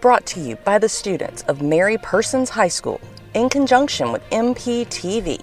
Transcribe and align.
Brought 0.00 0.26
to 0.26 0.40
you 0.40 0.56
by 0.56 0.78
the 0.78 0.90
students 0.90 1.42
of 1.44 1.62
Mary 1.62 1.96
Persons 1.96 2.50
High 2.50 2.68
School 2.68 3.00
in 3.32 3.48
conjunction 3.48 4.12
with 4.12 4.22
MPTV. 4.28 5.42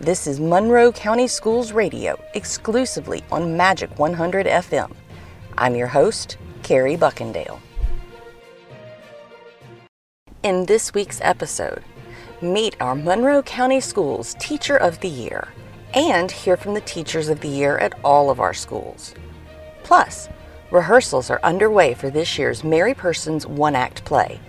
This 0.00 0.26
is 0.26 0.40
Monroe 0.40 0.90
County 0.90 1.28
Schools 1.28 1.70
Radio 1.70 2.20
exclusively 2.34 3.22
on 3.30 3.56
Magic 3.56 3.96
100 3.96 4.46
FM. 4.46 4.92
I'm 5.56 5.76
your 5.76 5.86
host, 5.86 6.38
Carrie 6.64 6.96
Buckendale. 6.96 7.60
In 10.42 10.66
this 10.66 10.92
week's 10.92 11.20
episode, 11.22 11.84
meet 12.42 12.76
our 12.80 12.96
Monroe 12.96 13.44
County 13.44 13.80
Schools 13.80 14.34
Teacher 14.40 14.76
of 14.76 14.98
the 15.00 15.08
Year 15.08 15.48
and 15.94 16.32
hear 16.32 16.56
from 16.56 16.74
the 16.74 16.80
Teachers 16.80 17.28
of 17.28 17.40
the 17.40 17.48
Year 17.48 17.78
at 17.78 17.96
all 18.04 18.28
of 18.28 18.40
our 18.40 18.54
schools. 18.54 19.14
Plus, 19.84 20.28
rehearsals 20.74 21.30
are 21.30 21.38
underway 21.44 21.94
for 21.94 22.10
this 22.10 22.36
year's 22.36 22.64
Mary 22.64 22.94
Persons 22.94 23.46
one 23.46 23.76
act 23.76 24.04
play. 24.04 24.40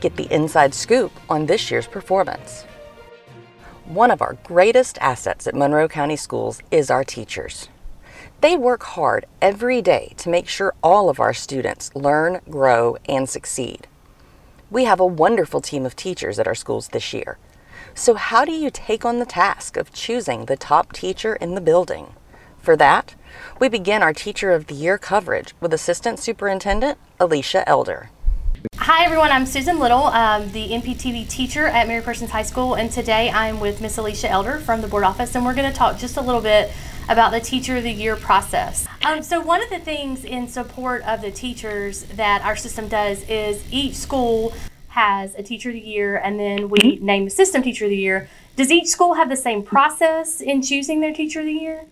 Get 0.00 0.16
the 0.16 0.32
inside 0.32 0.72
scoop 0.72 1.12
on 1.28 1.44
this 1.44 1.70
year's 1.70 1.86
performance. 1.86 2.62
One 3.84 4.10
of 4.10 4.22
our 4.22 4.38
greatest 4.44 4.96
assets 5.02 5.46
at 5.46 5.54
Monroe 5.54 5.86
County 5.86 6.16
Schools 6.16 6.62
is 6.70 6.90
our 6.90 7.04
teachers. 7.04 7.68
They 8.40 8.56
work 8.56 8.82
hard 8.82 9.26
every 9.42 9.82
day 9.82 10.14
to 10.16 10.30
make 10.30 10.48
sure 10.48 10.74
all 10.82 11.10
of 11.10 11.20
our 11.20 11.34
students 11.34 11.94
learn, 11.94 12.40
grow, 12.48 12.96
and 13.06 13.28
succeed. 13.28 13.86
We 14.70 14.84
have 14.84 15.00
a 15.00 15.06
wonderful 15.06 15.60
team 15.60 15.84
of 15.84 15.94
teachers 15.94 16.38
at 16.38 16.46
our 16.46 16.54
schools 16.54 16.88
this 16.88 17.12
year. 17.12 17.36
So, 17.94 18.14
how 18.14 18.46
do 18.46 18.52
you 18.52 18.70
take 18.70 19.04
on 19.04 19.18
the 19.18 19.26
task 19.26 19.76
of 19.76 19.92
choosing 19.92 20.46
the 20.46 20.56
top 20.56 20.94
teacher 20.94 21.36
in 21.36 21.54
the 21.54 21.60
building? 21.60 22.14
For 22.58 22.74
that, 22.76 23.14
we 23.60 23.68
begin 23.68 24.02
our 24.02 24.12
Teacher 24.12 24.52
of 24.52 24.66
the 24.66 24.74
Year 24.74 24.98
coverage 24.98 25.54
with 25.60 25.72
Assistant 25.72 26.18
Superintendent 26.18 26.98
Alicia 27.18 27.68
Elder. 27.68 28.10
Hi 28.76 29.04
everyone, 29.04 29.30
I'm 29.30 29.46
Susan 29.46 29.78
Little, 29.78 30.04
um, 30.04 30.50
the 30.52 30.68
MPTV 30.70 31.28
teacher 31.28 31.66
at 31.66 31.86
Mary 31.88 32.02
Persons 32.02 32.30
High 32.30 32.42
School, 32.42 32.74
and 32.74 32.90
today 32.90 33.30
I'm 33.30 33.60
with 33.60 33.80
Miss 33.80 33.98
Alicia 33.98 34.30
Elder 34.30 34.58
from 34.58 34.80
the 34.82 34.88
board 34.88 35.04
office, 35.04 35.34
and 35.34 35.44
we're 35.44 35.54
going 35.54 35.70
to 35.70 35.76
talk 35.76 35.98
just 35.98 36.16
a 36.16 36.20
little 36.20 36.40
bit 36.40 36.70
about 37.08 37.32
the 37.32 37.40
Teacher 37.40 37.76
of 37.76 37.82
the 37.82 37.92
Year 37.92 38.16
process. 38.16 38.86
Um, 39.04 39.22
so 39.22 39.40
one 39.40 39.62
of 39.62 39.70
the 39.70 39.78
things 39.78 40.24
in 40.24 40.48
support 40.48 41.02
of 41.04 41.20
the 41.20 41.30
teachers 41.30 42.04
that 42.04 42.42
our 42.42 42.56
system 42.56 42.88
does 42.88 43.28
is 43.28 43.64
each 43.72 43.94
school 43.94 44.54
has 44.88 45.34
a 45.34 45.42
Teacher 45.42 45.70
of 45.70 45.74
the 45.74 45.80
Year, 45.80 46.16
and 46.16 46.38
then 46.38 46.68
we 46.68 46.78
mm-hmm. 46.78 47.04
name 47.04 47.24
the 47.24 47.30
system 47.30 47.62
Teacher 47.62 47.84
of 47.84 47.90
the 47.90 47.96
Year. 47.96 48.28
Does 48.56 48.70
each 48.70 48.86
school 48.86 49.14
have 49.14 49.28
the 49.28 49.36
same 49.36 49.62
process 49.62 50.40
in 50.40 50.62
choosing 50.62 51.00
their 51.00 51.12
Teacher 51.12 51.40
of 51.40 51.46
the 51.46 51.52
Year? 51.52 51.86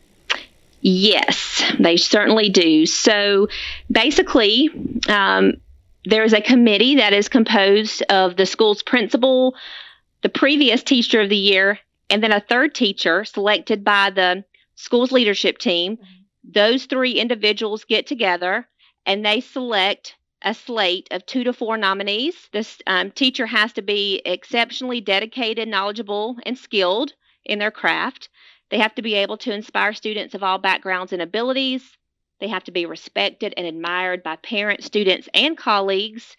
Yes, 0.83 1.62
they 1.78 1.97
certainly 1.97 2.48
do. 2.48 2.86
So 2.86 3.48
basically, 3.91 4.69
um, 5.08 5.55
there 6.05 6.24
is 6.24 6.33
a 6.33 6.41
committee 6.41 6.97
that 6.97 7.12
is 7.12 7.28
composed 7.28 8.02
of 8.08 8.36
the 8.36 8.47
school's 8.47 8.83
principal, 8.83 9.55
the 10.22 10.28
previous 10.28 10.83
teacher 10.83 11.20
of 11.20 11.28
the 11.28 11.36
year, 11.36 11.78
and 12.11 12.20
then 12.20 12.33
a 12.33 12.41
third 12.41 12.74
teacher 12.74 13.24
selected 13.24 13.84
by 13.84 14.11
the 14.11 14.44
school's 14.74 15.12
leadership 15.12 15.58
team. 15.58 15.98
Those 16.42 16.86
three 16.86 17.12
individuals 17.12 17.84
get 17.84 18.08
together 18.08 18.67
and 19.06 19.24
they 19.24 19.41
select 19.41 20.17
a 20.44 20.52
slate 20.52 21.06
of 21.12 21.24
two 21.27 21.44
to 21.44 21.52
four 21.52 21.77
nominees. 21.77 22.34
This 22.52 22.78
um, 22.89 23.12
teacher 23.12 23.46
has 23.46 23.72
to 23.74 23.83
be 23.83 24.20
exceptionally 24.24 25.00
dedicated, 25.00 25.69
knowledgeable, 25.69 26.39
and 26.44 26.58
skilled 26.58 27.12
in 27.45 27.59
their 27.59 27.71
craft. 27.71 28.29
They 28.71 28.79
have 28.79 28.95
to 28.95 29.03
be 29.03 29.15
able 29.15 29.37
to 29.39 29.53
inspire 29.53 29.93
students 29.93 30.35
of 30.35 30.43
all 30.43 30.59
backgrounds 30.59 31.12
and 31.12 31.21
abilities. 31.21 31.97
They 32.41 32.48
have 32.48 32.65
to 32.65 32.73
be 32.73 32.87
respected 32.87 33.55
and 33.57 33.67
admired 33.67 34.23
by 34.23 34.37
parents, 34.37 34.87
students, 34.87 35.29
and 35.35 35.57
colleagues. 35.57 36.37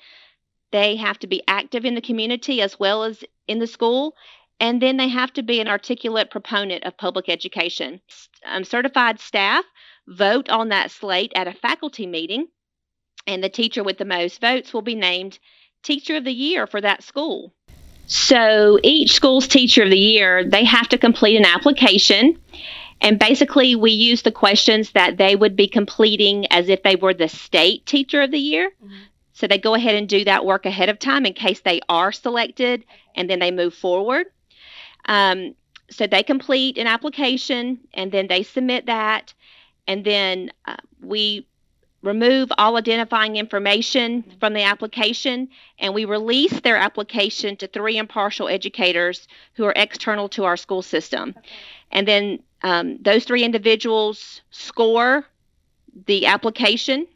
They 0.71 0.95
have 0.95 1.19
to 1.19 1.27
be 1.27 1.43
active 1.47 1.85
in 1.85 1.95
the 1.95 2.01
community 2.01 2.61
as 2.61 2.79
well 2.79 3.03
as 3.03 3.23
in 3.47 3.59
the 3.59 3.67
school. 3.67 4.15
And 4.59 4.81
then 4.81 4.97
they 4.97 5.07
have 5.07 5.33
to 5.33 5.43
be 5.43 5.59
an 5.59 5.67
articulate 5.67 6.31
proponent 6.31 6.83
of 6.83 6.97
public 6.97 7.29
education. 7.29 8.01
Um, 8.45 8.63
certified 8.63 9.19
staff 9.19 9.65
vote 10.07 10.49
on 10.49 10.69
that 10.69 10.91
slate 10.91 11.31
at 11.35 11.47
a 11.47 11.53
faculty 11.53 12.05
meeting, 12.05 12.47
and 13.27 13.43
the 13.43 13.49
teacher 13.49 13.83
with 13.83 13.97
the 13.97 14.05
most 14.05 14.41
votes 14.41 14.73
will 14.73 14.81
be 14.81 14.95
named 14.95 15.39
Teacher 15.83 16.15
of 16.15 16.23
the 16.23 16.33
Year 16.33 16.65
for 16.65 16.81
that 16.81 17.03
school. 17.03 17.53
So 18.05 18.79
each 18.83 19.13
school's 19.13 19.47
teacher 19.47 19.83
of 19.83 19.89
the 19.89 19.97
year, 19.97 20.43
they 20.43 20.63
have 20.65 20.89
to 20.89 20.97
complete 20.97 21.37
an 21.37 21.45
application. 21.45 22.39
And 23.01 23.19
basically, 23.19 23.75
we 23.75 23.91
use 23.91 24.21
the 24.21 24.31
questions 24.31 24.91
that 24.91 25.17
they 25.17 25.35
would 25.35 25.55
be 25.55 25.67
completing 25.67 26.45
as 26.51 26.69
if 26.69 26.83
they 26.83 26.95
were 26.95 27.13
the 27.13 27.27
state 27.27 27.85
teacher 27.85 28.21
of 28.21 28.31
the 28.31 28.39
year. 28.39 28.71
Mm-hmm. 28.83 28.93
So 29.33 29.47
they 29.47 29.57
go 29.57 29.73
ahead 29.73 29.95
and 29.95 30.07
do 30.07 30.23
that 30.25 30.45
work 30.45 30.65
ahead 30.65 30.89
of 30.89 30.99
time 30.99 31.25
in 31.25 31.33
case 31.33 31.61
they 31.61 31.81
are 31.89 32.11
selected, 32.11 32.85
and 33.15 33.29
then 33.29 33.39
they 33.39 33.51
move 33.51 33.73
forward. 33.73 34.27
Um, 35.05 35.55
so 35.89 36.07
they 36.07 36.23
complete 36.23 36.77
an 36.77 36.87
application, 36.87 37.79
and 37.93 38.11
then 38.11 38.27
they 38.27 38.43
submit 38.43 38.85
that, 38.85 39.33
and 39.87 40.05
then 40.05 40.51
uh, 40.65 40.77
we 41.01 41.47
remove 42.03 42.51
all 42.57 42.77
identifying 42.77 43.37
information 43.37 44.23
from 44.39 44.53
the 44.53 44.61
application, 44.61 45.47
and 45.79 45.93
we 45.93 46.05
release 46.05 46.59
their 46.59 46.75
application 46.75 47.55
to 47.57 47.67
three 47.67 47.97
impartial 47.97 48.49
educators 48.49 49.27
who 49.53 49.63
are 49.63 49.73
external 49.75 50.27
to 50.29 50.43
our 50.43 50.57
school 50.57 50.81
system. 50.81 51.33
Okay. 51.35 51.49
And 51.91 52.07
then 52.07 52.43
um, 52.61 52.97
those 53.01 53.23
three 53.23 53.43
individuals 53.43 54.41
score 54.51 55.25
the 56.05 56.25
application. 56.25 57.07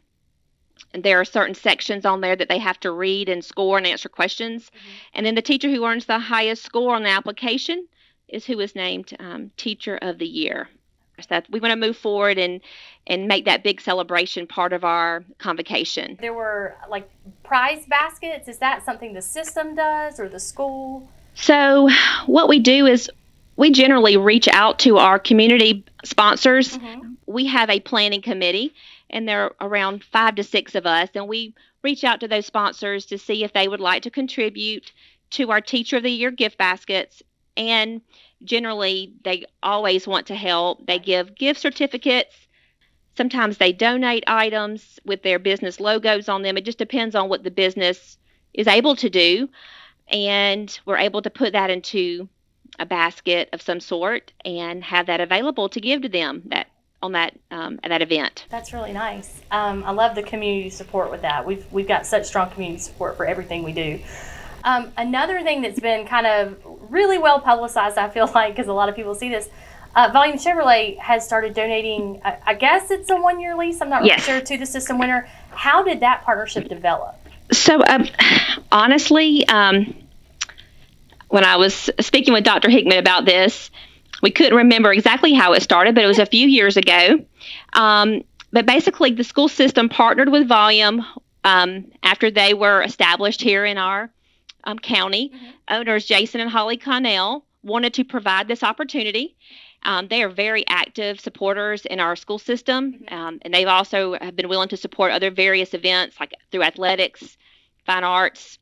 And 0.94 1.02
there 1.02 1.20
are 1.20 1.24
certain 1.24 1.54
sections 1.54 2.06
on 2.06 2.22
there 2.22 2.36
that 2.36 2.48
they 2.48 2.58
have 2.58 2.80
to 2.80 2.90
read 2.90 3.28
and 3.28 3.44
score 3.44 3.76
and 3.76 3.86
answer 3.86 4.08
questions. 4.08 4.64
Mm-hmm. 4.64 4.88
And 5.14 5.26
then 5.26 5.34
the 5.34 5.42
teacher 5.42 5.68
who 5.68 5.84
earns 5.84 6.06
the 6.06 6.18
highest 6.18 6.62
score 6.62 6.94
on 6.94 7.02
the 7.02 7.10
application 7.10 7.86
is 8.28 8.46
who 8.46 8.58
is 8.60 8.74
named 8.74 9.14
um, 9.18 9.50
Teacher 9.56 9.98
of 10.00 10.18
the 10.18 10.26
Year 10.26 10.68
that 11.26 11.46
we 11.50 11.60
want 11.60 11.72
to 11.72 11.76
move 11.76 11.96
forward 11.96 12.38
and 12.38 12.60
and 13.06 13.26
make 13.26 13.44
that 13.46 13.62
big 13.62 13.80
celebration 13.80 14.46
part 14.46 14.72
of 14.72 14.84
our 14.84 15.24
convocation. 15.38 16.18
There 16.20 16.34
were 16.34 16.76
like 16.88 17.10
prize 17.42 17.84
baskets. 17.86 18.48
Is 18.48 18.58
that 18.58 18.84
something 18.84 19.14
the 19.14 19.22
system 19.22 19.74
does 19.74 20.20
or 20.20 20.28
the 20.28 20.40
school? 20.40 21.08
So 21.34 21.88
what 22.26 22.48
we 22.48 22.58
do 22.58 22.86
is 22.86 23.10
we 23.56 23.70
generally 23.70 24.16
reach 24.16 24.48
out 24.48 24.78
to 24.80 24.98
our 24.98 25.18
community 25.18 25.84
sponsors. 26.04 26.76
Mm-hmm. 26.76 27.14
We 27.26 27.46
have 27.46 27.70
a 27.70 27.80
planning 27.80 28.22
committee 28.22 28.74
and 29.10 29.26
there 29.26 29.44
are 29.44 29.68
around 29.68 30.04
5 30.04 30.36
to 30.36 30.44
6 30.44 30.74
of 30.74 30.86
us 30.86 31.08
and 31.14 31.28
we 31.28 31.54
reach 31.82 32.04
out 32.04 32.20
to 32.20 32.28
those 32.28 32.46
sponsors 32.46 33.06
to 33.06 33.18
see 33.18 33.44
if 33.44 33.52
they 33.52 33.68
would 33.68 33.80
like 33.80 34.02
to 34.02 34.10
contribute 34.10 34.92
to 35.30 35.50
our 35.50 35.60
teacher 35.60 35.98
of 35.98 36.02
the 36.02 36.10
year 36.10 36.30
gift 36.30 36.58
baskets 36.58 37.22
and 37.56 38.00
generally 38.44 39.14
they 39.24 39.44
always 39.62 40.06
want 40.06 40.26
to 40.26 40.34
help. 40.34 40.86
They 40.86 40.98
give 40.98 41.34
gift 41.34 41.60
certificates. 41.60 42.34
Sometimes 43.16 43.58
they 43.58 43.72
donate 43.72 44.24
items 44.26 45.00
with 45.04 45.22
their 45.22 45.38
business 45.38 45.80
logos 45.80 46.28
on 46.28 46.42
them. 46.42 46.56
It 46.56 46.64
just 46.64 46.78
depends 46.78 47.14
on 47.14 47.28
what 47.28 47.42
the 47.42 47.50
business 47.50 48.16
is 48.54 48.66
able 48.66 48.94
to 48.96 49.10
do. 49.10 49.48
And 50.08 50.78
we're 50.86 50.98
able 50.98 51.22
to 51.22 51.30
put 51.30 51.52
that 51.52 51.70
into 51.70 52.28
a 52.78 52.86
basket 52.86 53.48
of 53.52 53.60
some 53.60 53.80
sort 53.80 54.32
and 54.44 54.84
have 54.84 55.06
that 55.06 55.20
available 55.20 55.68
to 55.70 55.80
give 55.80 56.02
to 56.02 56.08
them 56.08 56.42
that 56.46 56.68
on 57.02 57.12
that 57.12 57.38
um, 57.50 57.78
at 57.82 57.90
that 57.90 58.02
event. 58.02 58.46
That's 58.50 58.72
really 58.72 58.92
nice. 58.92 59.40
Um, 59.50 59.84
I 59.84 59.92
love 59.92 60.14
the 60.14 60.22
community 60.22 60.70
support 60.70 61.10
with 61.10 61.22
that. 61.22 61.44
We've 61.46 61.64
we've 61.72 61.88
got 61.88 62.06
such 62.06 62.26
strong 62.26 62.50
community 62.50 62.80
support 62.80 63.16
for 63.16 63.26
everything 63.26 63.62
we 63.62 63.72
do. 63.72 64.00
Um, 64.68 64.92
another 64.98 65.42
thing 65.42 65.62
that's 65.62 65.80
been 65.80 66.06
kind 66.06 66.26
of 66.26 66.58
really 66.90 67.16
well 67.16 67.40
publicized, 67.40 67.96
I 67.96 68.10
feel 68.10 68.30
like, 68.34 68.54
because 68.54 68.68
a 68.68 68.72
lot 68.74 68.90
of 68.90 68.94
people 68.94 69.14
see 69.14 69.30
this. 69.30 69.48
Uh, 69.96 70.10
Volume 70.12 70.36
Chevrolet 70.36 70.98
has 70.98 71.24
started 71.24 71.54
donating. 71.54 72.20
I, 72.22 72.36
I 72.48 72.54
guess 72.54 72.90
it's 72.90 73.08
a 73.08 73.16
one-year 73.16 73.56
lease. 73.56 73.80
I'm 73.80 73.88
not 73.88 74.04
yes. 74.04 74.28
really 74.28 74.40
sure 74.40 74.46
to 74.46 74.58
the 74.58 74.66
system 74.66 74.98
winner. 74.98 75.26
How 75.50 75.82
did 75.82 76.00
that 76.00 76.22
partnership 76.22 76.68
develop? 76.68 77.16
So, 77.50 77.82
um, 77.82 78.06
honestly, 78.70 79.48
um, 79.48 79.94
when 81.28 81.44
I 81.44 81.56
was 81.56 81.88
speaking 82.00 82.34
with 82.34 82.44
Dr. 82.44 82.68
Hickman 82.68 82.98
about 82.98 83.24
this, 83.24 83.70
we 84.22 84.30
couldn't 84.30 84.54
remember 84.54 84.92
exactly 84.92 85.32
how 85.32 85.54
it 85.54 85.62
started, 85.62 85.94
but 85.94 86.04
it 86.04 86.08
was 86.08 86.18
a 86.18 86.26
few 86.26 86.46
years 86.46 86.76
ago. 86.76 87.24
Um, 87.72 88.22
but 88.52 88.66
basically, 88.66 89.12
the 89.12 89.24
school 89.24 89.48
system 89.48 89.88
partnered 89.88 90.28
with 90.28 90.46
Volume 90.46 91.04
um, 91.44 91.90
after 92.02 92.30
they 92.30 92.52
were 92.52 92.82
established 92.82 93.40
here 93.40 93.64
in 93.64 93.78
our 93.78 94.10
um, 94.64 94.78
County. 94.78 95.30
Mm-hmm. 95.30 95.46
Owners 95.68 96.06
Jason 96.06 96.40
and 96.40 96.50
Holly 96.50 96.76
Connell 96.76 97.44
wanted 97.62 97.94
to 97.94 98.04
provide 98.04 98.48
this 98.48 98.62
opportunity. 98.62 99.36
Um, 99.84 100.08
they 100.08 100.22
are 100.22 100.28
very 100.28 100.66
active 100.66 101.20
supporters 101.20 101.86
in 101.86 102.00
our 102.00 102.16
school 102.16 102.38
system, 102.38 102.94
mm-hmm. 102.94 103.14
um, 103.14 103.38
and 103.42 103.54
they've 103.54 103.68
also 103.68 104.16
have 104.20 104.34
been 104.34 104.48
willing 104.48 104.68
to 104.68 104.76
support 104.76 105.12
other 105.12 105.30
various 105.30 105.74
events 105.74 106.18
like 106.18 106.34
through 106.50 106.62
athletics, 106.62 107.36
fine 107.86 108.04
arts, 108.04 108.58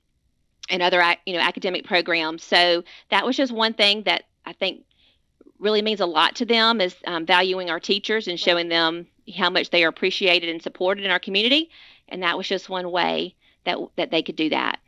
and 0.69 0.83
other 0.83 1.03
you 1.25 1.35
know 1.35 1.41
academic 1.41 1.85
programs. 1.85 2.43
So 2.43 2.85
that 3.11 3.25
was 3.25 3.37
just 3.37 3.53
one 3.53 3.75
thing 3.75 4.03
that 4.03 4.25
I 4.45 4.53
think 4.53 4.85
really 5.59 5.83
means 5.83 6.01
a 6.01 6.07
lot 6.07 6.37
to 6.37 6.45
them 6.45 6.81
is 6.81 6.95
um, 7.07 7.25
valuing 7.25 7.71
our 7.71 7.81
teachers 7.81 8.29
and 8.29 8.39
showing 8.39 8.69
them 8.69 9.07
how 9.37 9.49
much 9.51 9.71
they 9.71 9.85
are 9.85 9.89
appreciated 9.89 10.49
and 10.51 10.63
supported 10.63 11.05
in 11.05 11.11
our 11.11 11.19
community. 11.19 11.71
And 12.09 12.23
that 12.23 12.37
was 12.37 12.47
just 12.47 12.69
one 12.69 12.91
way 12.91 13.35
that 13.65 13.79
that 13.97 14.11
they 14.11 14.23
could 14.23 14.37
do 14.37 14.51
that. 14.51 14.79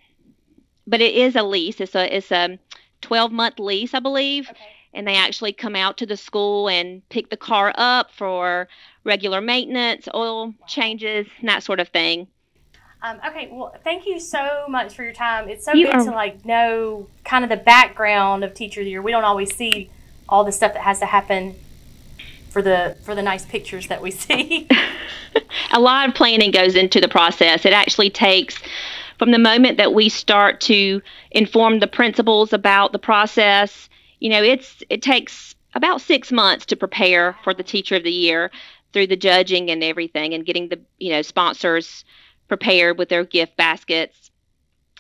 But 0.89 1.01
it 1.01 1.15
is 1.15 1.37
a 1.37 1.43
lease. 1.43 1.81
It's 1.81 1.95
a 1.95 2.17
it's 2.17 2.33
a 2.33 2.59
12 3.03 3.31
month 3.31 3.59
lease, 3.59 3.95
I 3.95 4.01
believe. 4.01 4.49
Okay. 4.51 4.59
And 4.95 5.07
they 5.07 5.17
actually 5.17 5.53
come 5.53 5.77
out 5.77 5.99
to 5.99 6.07
the 6.07 6.17
school 6.17 6.69
and 6.69 7.07
pick 7.11 7.29
the 7.29 7.37
car 7.37 7.73
up 7.77 8.11
for 8.11 8.69
regular 9.05 9.41
maintenance, 9.41 10.09
oil 10.15 10.55
changes, 10.67 11.27
and 11.41 11.49
that 11.49 11.63
sort 11.63 11.79
of 11.79 11.89
thing. 11.89 12.27
Um, 13.03 13.21
okay, 13.25 13.49
well, 13.53 13.77
thank 13.85 14.07
you 14.07 14.19
so 14.19 14.65
much 14.69 14.95
for 14.95 15.05
your 15.05 15.13
time. 15.13 15.49
It's 15.49 15.65
so 15.65 15.73
you 15.73 15.87
good 15.87 15.95
are... 15.95 16.05
to 16.05 16.11
like 16.11 16.45
know 16.45 17.07
kind 17.25 17.45
of 17.45 17.51
the 17.51 17.57
background 17.57 18.43
of 18.43 18.55
Teacher 18.55 18.81
of 18.81 18.87
the 18.87 18.91
Year. 18.91 19.03
We 19.03 19.13
don't 19.13 19.25
always 19.25 19.55
see 19.55 19.91
all 20.29 20.43
the 20.43 20.53
stuff 20.53 20.73
that 20.73 20.83
has 20.83 20.99
to 21.01 21.07
happen 21.07 21.55
for 22.51 22.63
the 22.63 22.97
for 23.05 23.15
the 23.15 23.23
nice 23.23 23.45
pictures 23.45 23.87
that 23.89 24.03
we 24.03 24.11
see. 24.11 24.67
a 25.73 25.79
lot 25.79 26.09
of 26.09 26.15
planning 26.15 26.51
goes 26.51 26.75
into 26.75 27.01
the 27.01 27.09
process. 27.09 27.65
It 27.65 27.73
actually 27.73 28.11
takes 28.11 28.59
from 29.19 29.33
the 29.33 29.39
moment 29.39 29.79
that 29.79 29.95
we 29.95 30.09
start 30.09 30.61
to 30.63 31.03
inform 31.33 31.81
the 31.81 31.87
principals 31.87 32.53
about 32.53 32.93
the 32.93 32.99
process, 32.99 33.89
you 34.21 34.31
know, 34.31 34.43
it's 34.43 34.83
it 34.89 35.03
takes 35.03 35.55
about 35.75 36.01
6 36.01 36.33
months 36.33 36.65
to 36.67 36.77
prepare 36.77 37.37
for 37.45 37.53
the 37.53 37.63
teacher 37.63 37.97
of 37.97 38.05
the 38.05 38.13
year 38.13 38.51
through 38.93 39.07
the 39.07 39.17
judging 39.17 39.71
and 39.71 39.85
everything 39.85 40.33
and 40.33 40.47
getting 40.47 40.69
the, 40.69 40.81
you 40.99 41.11
know, 41.11 41.23
sponsors 41.23 42.05
prepared 42.49 42.97
with 42.99 43.11
their 43.11 43.25
gift 43.25 43.57
baskets. 43.57 44.31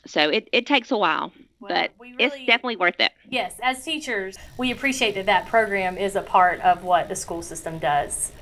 So 0.06 0.28
it, 0.28 0.48
it 0.52 0.66
takes 0.66 0.90
a 0.90 0.96
while, 0.96 1.32
well, 1.60 1.70
but 1.70 1.90
really, 1.98 2.16
it's 2.18 2.36
definitely 2.46 2.76
worth 2.76 3.00
it. 3.00 3.12
Yes, 3.28 3.56
as 3.62 3.82
teachers, 3.82 4.36
we 4.58 4.70
appreciate 4.70 5.14
that 5.14 5.26
that 5.26 5.46
program 5.46 5.96
is 5.96 6.16
a 6.16 6.22
part 6.22 6.60
of 6.60 6.84
what 6.84 7.08
the 7.08 7.16
school 7.16 7.42
system 7.42 7.78
does. 7.78 8.32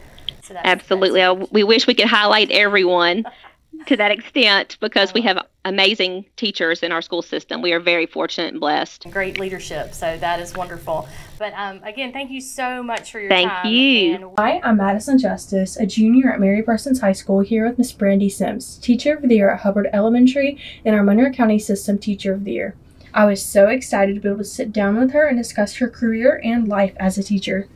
So 0.42 0.54
that's, 0.54 0.66
Absolutely. 0.66 1.20
That's 1.20 1.50
we 1.50 1.64
wish 1.64 1.86
we 1.86 1.94
could 1.94 2.08
highlight 2.08 2.50
everyone 2.50 3.24
to 3.86 3.96
that 3.96 4.10
extent 4.10 4.76
because 4.80 5.12
we 5.14 5.22
have 5.22 5.46
amazing 5.64 6.24
teachers 6.36 6.82
in 6.82 6.92
our 6.92 7.02
school 7.02 7.22
system. 7.22 7.62
We 7.62 7.72
are 7.72 7.80
very 7.80 8.06
fortunate 8.06 8.52
and 8.52 8.60
blessed. 8.60 9.06
Great 9.10 9.38
leadership, 9.38 9.94
so 9.94 10.16
that 10.18 10.40
is 10.40 10.54
wonderful. 10.54 11.08
But 11.38 11.52
um, 11.54 11.82
again, 11.84 12.12
thank 12.12 12.30
you 12.30 12.40
so 12.40 12.82
much 12.82 13.12
for 13.12 13.20
your 13.20 13.28
thank 13.28 13.50
time. 13.50 13.62
Thank 13.62 13.74
you. 13.74 14.14
And- 14.14 14.24
Hi, 14.38 14.60
I'm 14.62 14.76
Madison 14.78 15.18
Justice, 15.18 15.76
a 15.76 15.86
junior 15.86 16.32
at 16.32 16.40
Mary 16.40 16.62
Persons 16.62 17.00
High 17.00 17.12
School 17.12 17.40
here 17.40 17.66
with 17.68 17.78
Miss 17.78 17.92
Brandy 17.92 18.28
Sims, 18.28 18.78
Teacher 18.78 19.14
of 19.14 19.22
the 19.28 19.36
Year 19.36 19.50
at 19.50 19.60
Hubbard 19.60 19.88
Elementary 19.92 20.58
and 20.84 20.94
our 20.94 21.02
Monroe 21.02 21.32
County 21.32 21.58
System 21.58 21.98
Teacher 21.98 22.32
of 22.32 22.44
the 22.44 22.52
Year. 22.52 22.74
I 23.14 23.24
was 23.24 23.44
so 23.44 23.68
excited 23.68 24.14
to 24.14 24.20
be 24.20 24.28
able 24.28 24.38
to 24.38 24.44
sit 24.44 24.72
down 24.72 24.98
with 24.98 25.12
her 25.12 25.26
and 25.26 25.38
discuss 25.38 25.76
her 25.76 25.88
career 25.88 26.40
and 26.44 26.68
life 26.68 26.94
as 26.98 27.16
a 27.16 27.22
teacher. 27.22 27.68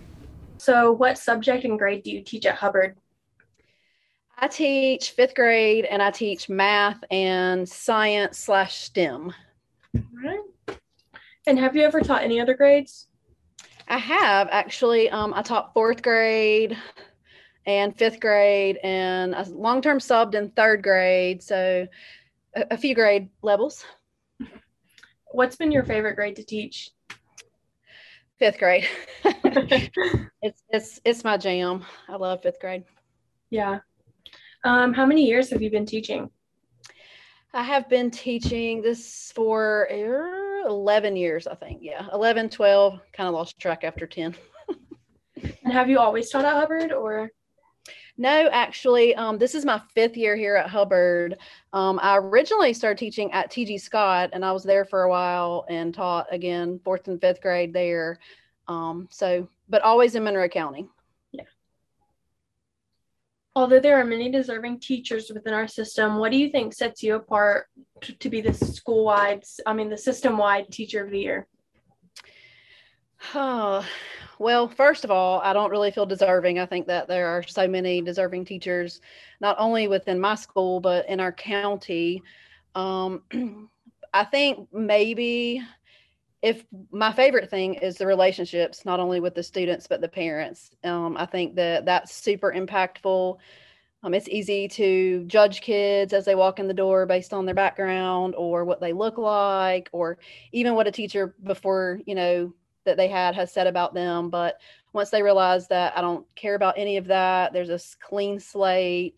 So, 0.59 0.93
what 0.93 1.17
subject 1.17 1.65
and 1.65 1.79
grade 1.79 2.03
do 2.03 2.11
you 2.11 2.21
teach 2.21 2.45
at 2.45 2.57
Hubbard? 2.57 2.95
I 4.43 4.49
teach 4.49 5.11
fifth 5.11 5.35
grade 5.35 5.85
and 5.85 6.03
I 6.03 6.11
teach 6.11 6.49
math 6.49 7.05
and 7.11 7.69
science 7.69 8.39
slash 8.39 8.77
STEM. 8.77 9.35
Right. 9.95 10.41
And 11.47 11.59
have 11.59 11.77
you 11.77 11.83
ever 11.83 12.01
taught 12.01 12.23
any 12.23 12.41
other 12.41 12.55
grades? 12.55 13.09
I 13.87 13.99
have 13.99 14.49
actually. 14.51 15.11
Um, 15.11 15.35
I 15.35 15.43
taught 15.43 15.75
fourth 15.75 16.01
grade 16.01 16.79
and 17.67 17.95
fifth 17.95 18.19
grade 18.19 18.79
and 18.83 19.35
a 19.35 19.45
long 19.51 19.83
term 19.83 19.99
subbed 19.99 20.35
in 20.35 20.51
third 20.53 20.83
grade. 20.83 21.43
So 21.43 21.87
a, 22.57 22.67
a 22.71 22.77
few 22.79 22.95
grade 22.95 23.29
levels. 23.43 23.85
What's 25.33 25.57
been 25.57 25.71
your 25.71 25.85
favorite 25.85 26.15
grade 26.15 26.37
to 26.37 26.45
teach? 26.45 26.93
Fifth 28.39 28.59
grade. 28.59 28.89
it's 30.43 30.63
it's 30.71 31.01
it's 31.05 31.25
my 31.25 31.37
jam. 31.37 31.85
I 32.09 32.17
love 32.17 32.43
fifth 32.43 32.59
grade. 32.59 32.85
Yeah. 33.51 33.81
Um, 34.65 34.93
how 34.93 35.07
many 35.07 35.27
years 35.27 35.51
have 35.51 35.63
you 35.63 35.71
been 35.71 35.87
teaching? 35.87 36.31
I 37.53 37.63
have 37.63 37.89
been 37.89 38.11
teaching 38.11 38.83
this 38.83 39.33
for 39.35 39.89
11 40.67 41.17
years, 41.17 41.47
I 41.47 41.55
think. 41.55 41.79
Yeah, 41.83 42.07
11, 42.13 42.51
12, 42.51 43.01
kind 43.13 43.27
of 43.29 43.35
lost 43.35 43.59
track 43.59 43.85
after 43.85 44.07
10. 44.07 44.37
and 45.65 45.73
have 45.73 45.89
you 45.89 45.99
always 45.99 46.31
taught 46.31 46.45
at 46.45 46.53
Hubbard 46.53 46.93
or? 46.93 47.31
No, 48.19 48.51
actually, 48.53 49.15
um, 49.15 49.39
this 49.39 49.55
is 49.55 49.65
my 49.65 49.81
fifth 49.95 50.17
year 50.17 50.37
here 50.37 50.55
at 50.55 50.69
Hubbard. 50.69 51.39
Um, 51.73 51.99
I 52.03 52.19
originally 52.19 52.75
started 52.75 52.99
teaching 52.99 53.33
at 53.33 53.51
TG 53.51 53.81
Scott, 53.81 54.31
and 54.35 54.45
I 54.45 54.53
was 54.53 54.63
there 54.63 54.85
for 54.85 55.05
a 55.05 55.11
while 55.11 55.65
and 55.71 55.95
taught 55.95 56.27
again 56.31 56.79
fourth 56.85 57.09
and 57.09 57.19
fifth 57.19 57.41
grade 57.41 57.73
there. 57.73 58.19
Um, 58.69 59.09
so, 59.11 59.49
but 59.71 59.81
always 59.81 60.15
in 60.17 60.25
Monroe 60.25 60.49
County. 60.49 60.87
Although 63.57 63.81
there 63.81 64.01
are 64.01 64.05
many 64.05 64.31
deserving 64.31 64.81
teachers 64.81 65.31
within 65.33 65.53
our 65.55 65.67
system, 65.67 66.19
what 66.19 66.31
do 66.31 66.39
you 66.39 66.51
think 66.51 66.73
sets 66.73 67.03
you 67.03 67.17
apart 67.17 67.67
to, 68.01 68.31
be 68.31 68.41
the 68.41 68.55
school 68.55 69.05
wide, 69.05 69.43
I 69.67 69.73
mean, 69.73 69.91
the 69.91 69.99
system 69.99 70.39
wide 70.39 70.71
teacher 70.71 71.05
of 71.05 71.11
the 71.11 71.19
year? 71.19 71.49
Oh, 73.35 73.85
well, 74.39 74.69
first 74.69 75.05
of 75.05 75.11
all, 75.11 75.41
I 75.41 75.53
don't 75.53 75.71
really 75.71 75.91
feel 75.91 76.07
deserving. 76.07 76.59
I 76.59 76.67
think 76.67 76.87
that 76.87 77.09
there 77.09 77.27
are 77.27 77.43
so 77.43 77.69
many 77.69 78.01
deserving 78.01 78.47
teachers, 78.47 79.01
not 79.41 79.57
only 79.59 79.89
within 79.89 80.21
my 80.21 80.37
school, 80.37 80.81
but 80.81 81.09
in 81.09 81.21
our 81.21 81.33
county. 81.33 82.23
Um, 82.75 83.23
I 84.15 84.25
think 84.25 84.69
maybe 84.73 85.63
if 86.43 86.65
my 86.91 87.13
favorite 87.13 87.51
thing 87.51 87.75
is 87.75 87.97
the 87.97 88.07
relationships 88.07 88.85
not 88.85 89.01
only 89.01 89.21
with 89.21 89.35
the 89.35 89.43
students 89.43 89.87
but 89.87 90.01
the 90.01 90.09
parents. 90.09 90.71
Um, 90.85 91.17
i 91.17 91.27
think 91.27 91.55
that 91.57 91.85
that's 91.85 92.15
super 92.15 92.53
impactful. 92.53 93.39
Um, 94.03 94.15
it's 94.15 94.29
easy 94.31 94.67
to 94.69 95.25
judge 95.27 95.61
kids 95.61 96.15
as 96.15 96.25
they 96.25 96.35
walk 96.35 96.59
in 96.59 96.67
the 96.67 96.73
door 96.73 97.05
based 97.05 97.35
on 97.35 97.45
their 97.45 97.55
background 97.55 98.35
or 98.35 98.65
what 98.65 98.81
they 98.81 98.95
look 98.95 99.19
like 99.19 99.91
or 99.93 100.17
even 100.53 100.75
what 100.75 100.87
a 100.87 100.91
teacher 100.93 101.35
before 101.43 102.01
you 102.07 102.15
know 102.15 102.55
that 102.87 102.97
they 102.97 103.09
had 103.09 103.35
has 103.35 103.53
said 103.53 103.67
about 103.67 103.93
them. 103.93 104.31
But 104.31 104.59
once 104.93 105.11
they 105.11 105.23
realize 105.23 105.69
that 105.69 105.97
i 105.97 106.01
don't 106.01 106.27
care 106.35 106.55
about 106.55 106.75
any 106.77 106.97
of 106.97 107.07
that 107.07 107.53
there's 107.53 107.71
a 107.71 107.81
clean 108.01 108.39
slate 108.39 109.17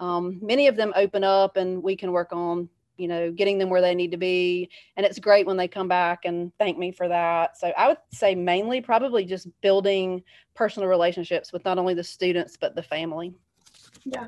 um, 0.00 0.38
many 0.42 0.66
of 0.66 0.76
them 0.76 0.92
open 0.96 1.22
up 1.22 1.56
and 1.56 1.82
we 1.82 1.96
can 1.96 2.12
work 2.12 2.32
on 2.32 2.68
you 2.96 3.08
know, 3.08 3.30
getting 3.32 3.58
them 3.58 3.70
where 3.70 3.80
they 3.80 3.94
need 3.94 4.10
to 4.12 4.16
be. 4.16 4.70
And 4.96 5.04
it's 5.04 5.18
great 5.18 5.46
when 5.46 5.56
they 5.56 5.68
come 5.68 5.88
back 5.88 6.20
and 6.24 6.52
thank 6.58 6.78
me 6.78 6.92
for 6.92 7.08
that. 7.08 7.58
So 7.58 7.68
I 7.76 7.88
would 7.88 7.98
say 8.12 8.34
mainly 8.34 8.80
probably 8.80 9.24
just 9.24 9.48
building 9.60 10.22
personal 10.54 10.88
relationships 10.88 11.52
with 11.52 11.64
not 11.64 11.78
only 11.78 11.94
the 11.94 12.04
students, 12.04 12.56
but 12.56 12.74
the 12.74 12.82
family. 12.82 13.34
Yeah. 14.04 14.26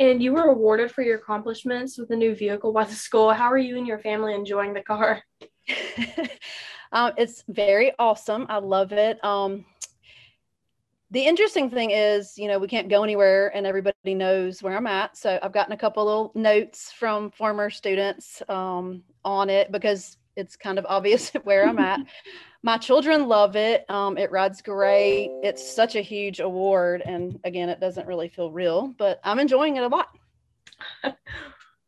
And 0.00 0.22
you 0.22 0.32
were 0.32 0.44
awarded 0.44 0.92
for 0.92 1.02
your 1.02 1.16
accomplishments 1.16 1.98
with 1.98 2.10
a 2.10 2.16
new 2.16 2.34
vehicle 2.34 2.72
by 2.72 2.84
the 2.84 2.94
school. 2.94 3.32
How 3.32 3.50
are 3.50 3.58
you 3.58 3.76
and 3.76 3.86
your 3.86 3.98
family 3.98 4.34
enjoying 4.34 4.72
the 4.72 4.82
car? 4.82 5.22
um, 6.92 7.12
it's 7.16 7.42
very 7.48 7.92
awesome. 7.98 8.46
I 8.48 8.58
love 8.58 8.92
it. 8.92 9.22
Um, 9.24 9.64
the 11.10 11.24
interesting 11.24 11.70
thing 11.70 11.90
is, 11.90 12.36
you 12.36 12.48
know, 12.48 12.58
we 12.58 12.68
can't 12.68 12.88
go 12.88 13.02
anywhere 13.02 13.50
and 13.56 13.66
everybody 13.66 14.14
knows 14.14 14.62
where 14.62 14.76
I'm 14.76 14.86
at. 14.86 15.16
So 15.16 15.38
I've 15.42 15.52
gotten 15.52 15.72
a 15.72 15.76
couple 15.76 16.04
little 16.04 16.32
notes 16.34 16.92
from 16.92 17.30
former 17.30 17.70
students 17.70 18.42
um, 18.48 19.02
on 19.24 19.48
it 19.48 19.72
because 19.72 20.18
it's 20.36 20.54
kind 20.54 20.78
of 20.78 20.84
obvious 20.86 21.30
where 21.44 21.66
I'm 21.66 21.78
at. 21.78 22.00
My 22.62 22.76
children 22.76 23.28
love 23.28 23.56
it. 23.56 23.88
Um, 23.88 24.18
it 24.18 24.30
rides 24.30 24.60
great. 24.60 25.30
It's 25.42 25.74
such 25.74 25.94
a 25.94 26.00
huge 26.00 26.40
award. 26.40 27.02
And 27.06 27.38
again, 27.44 27.68
it 27.68 27.80
doesn't 27.80 28.06
really 28.06 28.28
feel 28.28 28.50
real, 28.50 28.94
but 28.98 29.20
I'm 29.24 29.38
enjoying 29.38 29.76
it 29.76 29.84
a 29.84 29.88
lot. 29.88 30.08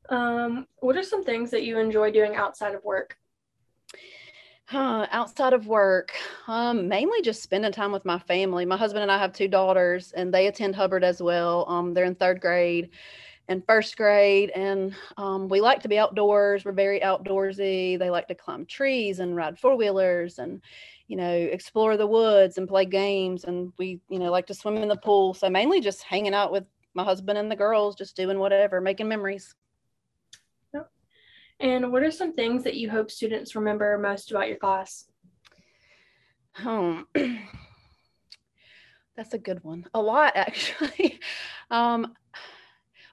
um, 0.09 0.67
what 0.79 0.97
are 0.97 1.03
some 1.03 1.25
things 1.25 1.51
that 1.51 1.65
you 1.65 1.79
enjoy 1.79 2.13
doing 2.13 2.37
outside 2.37 2.75
of 2.75 2.85
work? 2.85 3.17
Outside 4.73 5.53
of 5.53 5.67
work, 5.67 6.13
um, 6.47 6.87
mainly 6.87 7.23
just 7.23 7.43
spending 7.43 7.73
time 7.73 7.91
with 7.91 8.05
my 8.05 8.19
family. 8.21 8.65
My 8.65 8.77
husband 8.77 9.03
and 9.03 9.11
I 9.11 9.19
have 9.19 9.33
two 9.33 9.49
daughters, 9.49 10.13
and 10.13 10.33
they 10.33 10.47
attend 10.47 10.77
Hubbard 10.77 11.03
as 11.03 11.21
well. 11.21 11.69
Um, 11.69 11.93
they're 11.93 12.05
in 12.05 12.15
third 12.15 12.41
grade 12.41 12.91
and 13.49 13.67
first 13.67 13.97
grade, 13.97 14.51
and 14.51 14.95
um, 15.17 15.49
we 15.49 15.61
like 15.61 15.83
to 15.83 15.89
be 15.89 15.99
outdoors. 15.99 16.65
We're 16.65 16.71
very 16.73 17.01
outdoorsy. 17.01 17.99
They 17.99 18.11
like 18.11 18.29
to 18.29 18.35
climb 18.37 18.65
trees 18.65 19.19
and 19.19 19.35
ride 19.35 19.59
four 19.59 19.77
wheelers, 19.77 20.39
and 20.39 20.63
you 21.09 21.17
know, 21.17 21.33
explore 21.33 21.97
the 21.97 22.07
woods 22.07 22.57
and 22.57 22.69
play 22.69 22.85
games. 22.85 23.43
And 23.45 23.73
we, 23.77 24.01
you 24.09 24.21
know, 24.21 24.31
like 24.31 24.47
to 24.47 24.55
swim 24.55 24.77
in 24.77 24.89
the 24.89 24.97
pool. 24.97 25.35
So 25.35 25.51
mainly 25.51 25.81
just 25.81 26.05
hanging 26.05 26.35
out 26.35 26.53
with 26.53 26.65
my 26.95 27.03
husband 27.03 27.39
and 27.39 27.51
the 27.51 27.57
girls, 27.57 27.97
just 27.97 28.15
doing 28.15 28.39
whatever, 28.39 28.81
making 28.81 29.09
memories. 29.09 29.53
And 31.61 31.93
what 31.93 32.03
are 32.03 32.11
some 32.11 32.33
things 32.33 32.65
that 32.65 32.77
you 32.77 32.89
hope 32.89 33.11
students 33.11 33.55
remember 33.55 33.99
most 33.99 34.31
about 34.31 34.49
your 34.49 34.57
class? 34.57 35.05
Um, 36.65 37.07
that's 39.17 39.35
a 39.35 39.39
good 39.39 39.63
one. 39.63 39.87
A 39.93 40.01
lot, 40.01 40.33
actually. 40.37 41.21
um, 41.71 42.15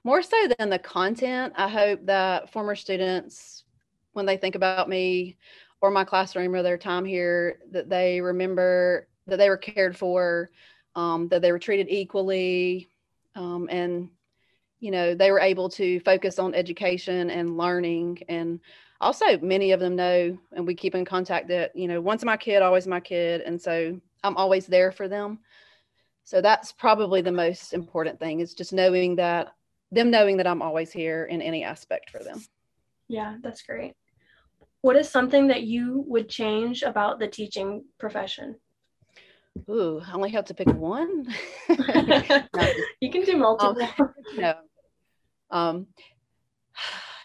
more 0.02 0.22
so 0.22 0.48
than 0.58 0.70
the 0.70 0.78
content, 0.78 1.52
I 1.56 1.68
hope 1.68 2.06
that 2.06 2.50
former 2.50 2.74
students, 2.74 3.64
when 4.12 4.24
they 4.24 4.38
think 4.38 4.54
about 4.54 4.88
me 4.88 5.36
or 5.82 5.90
my 5.90 6.04
classroom 6.04 6.54
or 6.54 6.62
their 6.62 6.78
time 6.78 7.04
here, 7.04 7.58
that 7.70 7.90
they 7.90 8.22
remember 8.22 9.08
that 9.26 9.36
they 9.36 9.50
were 9.50 9.58
cared 9.58 9.96
for, 9.96 10.48
um, 10.94 11.28
that 11.28 11.42
they 11.42 11.52
were 11.52 11.58
treated 11.58 11.88
equally, 11.90 12.88
um, 13.34 13.68
and 13.70 14.08
you 14.80 14.90
know, 14.90 15.14
they 15.14 15.30
were 15.30 15.40
able 15.40 15.68
to 15.70 16.00
focus 16.00 16.38
on 16.38 16.54
education 16.54 17.30
and 17.30 17.56
learning. 17.56 18.22
And 18.28 18.60
also, 19.00 19.38
many 19.38 19.72
of 19.72 19.80
them 19.80 19.96
know, 19.96 20.38
and 20.52 20.66
we 20.66 20.74
keep 20.74 20.94
in 20.94 21.04
contact 21.04 21.48
that, 21.48 21.74
you 21.74 21.88
know, 21.88 22.00
once 22.00 22.24
my 22.24 22.36
kid, 22.36 22.62
always 22.62 22.86
my 22.86 23.00
kid. 23.00 23.40
And 23.42 23.60
so 23.60 24.00
I'm 24.22 24.36
always 24.36 24.66
there 24.66 24.92
for 24.92 25.08
them. 25.08 25.40
So 26.24 26.40
that's 26.40 26.72
probably 26.72 27.22
the 27.22 27.32
most 27.32 27.72
important 27.72 28.20
thing 28.20 28.40
is 28.40 28.54
just 28.54 28.72
knowing 28.72 29.16
that, 29.16 29.54
them 29.90 30.10
knowing 30.10 30.36
that 30.36 30.46
I'm 30.46 30.62
always 30.62 30.92
here 30.92 31.24
in 31.24 31.40
any 31.40 31.64
aspect 31.64 32.10
for 32.10 32.22
them. 32.22 32.44
Yeah, 33.08 33.36
that's 33.42 33.62
great. 33.62 33.94
What 34.82 34.96
is 34.96 35.08
something 35.08 35.48
that 35.48 35.62
you 35.62 36.04
would 36.06 36.28
change 36.28 36.82
about 36.82 37.18
the 37.18 37.26
teaching 37.26 37.84
profession? 37.98 38.56
Ooh, 39.68 40.00
I 40.06 40.12
only 40.12 40.30
have 40.30 40.44
to 40.46 40.54
pick 40.54 40.68
one. 40.68 41.26
no, 41.68 42.72
you 43.00 43.10
can 43.10 43.22
do 43.24 43.36
multiple. 43.36 43.88
Um, 43.98 44.14
no. 44.36 44.54
Um, 45.50 45.86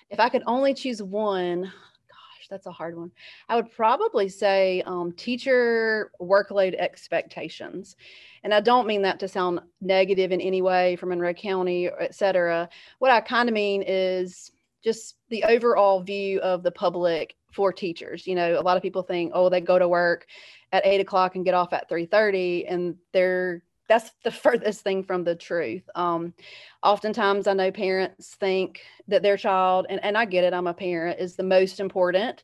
if 0.09 0.19
I 0.19 0.29
could 0.29 0.43
only 0.45 0.73
choose 0.73 1.01
one, 1.01 1.61
gosh, 1.63 2.47
that's 2.49 2.67
a 2.67 2.71
hard 2.71 2.97
one. 2.97 3.11
I 3.49 3.55
would 3.55 3.71
probably 3.71 4.29
say 4.29 4.83
um, 4.85 5.11
teacher 5.13 6.11
workload 6.21 6.75
expectations. 6.75 7.95
And 8.43 8.53
I 8.53 8.59
don't 8.59 8.87
mean 8.87 9.01
that 9.03 9.19
to 9.21 9.27
sound 9.27 9.61
negative 9.81 10.31
in 10.31 10.41
any 10.41 10.61
way 10.61 10.95
for 10.97 11.05
Monroe 11.05 11.33
County, 11.33 11.87
et 11.87 12.13
cetera. 12.13 12.69
What 12.99 13.11
I 13.11 13.21
kind 13.21 13.49
of 13.49 13.53
mean 13.53 13.83
is 13.85 14.51
just 14.83 15.15
the 15.29 15.43
overall 15.45 16.01
view 16.01 16.39
of 16.41 16.61
the 16.61 16.71
public 16.71 17.35
for 17.53 17.71
teachers. 17.71 18.27
You 18.27 18.35
know, 18.35 18.59
a 18.59 18.61
lot 18.61 18.77
of 18.77 18.83
people 18.83 19.03
think, 19.03 19.31
oh, 19.33 19.49
they 19.49 19.61
go 19.61 19.79
to 19.79 19.87
work 19.87 20.25
at 20.71 20.85
eight 20.85 20.99
o'clock 20.99 21.35
and 21.35 21.45
get 21.45 21.53
off 21.53 21.71
at 21.71 21.89
3.30 21.89 22.65
and 22.67 22.95
they're 23.13 23.63
that's 23.93 24.11
the 24.23 24.31
furthest 24.45 24.81
thing 24.81 25.03
from 25.03 25.23
the 25.23 25.35
truth. 25.35 25.83
Um, 25.95 26.33
oftentimes, 26.81 27.47
I 27.47 27.53
know 27.53 27.71
parents 27.71 28.35
think 28.35 28.81
that 29.07 29.21
their 29.21 29.37
child, 29.37 29.85
and, 29.89 30.03
and 30.03 30.17
I 30.17 30.25
get 30.25 30.43
it, 30.43 30.53
I'm 30.53 30.67
a 30.67 30.73
parent, 30.73 31.19
is 31.19 31.35
the 31.35 31.43
most 31.43 31.79
important. 31.79 32.43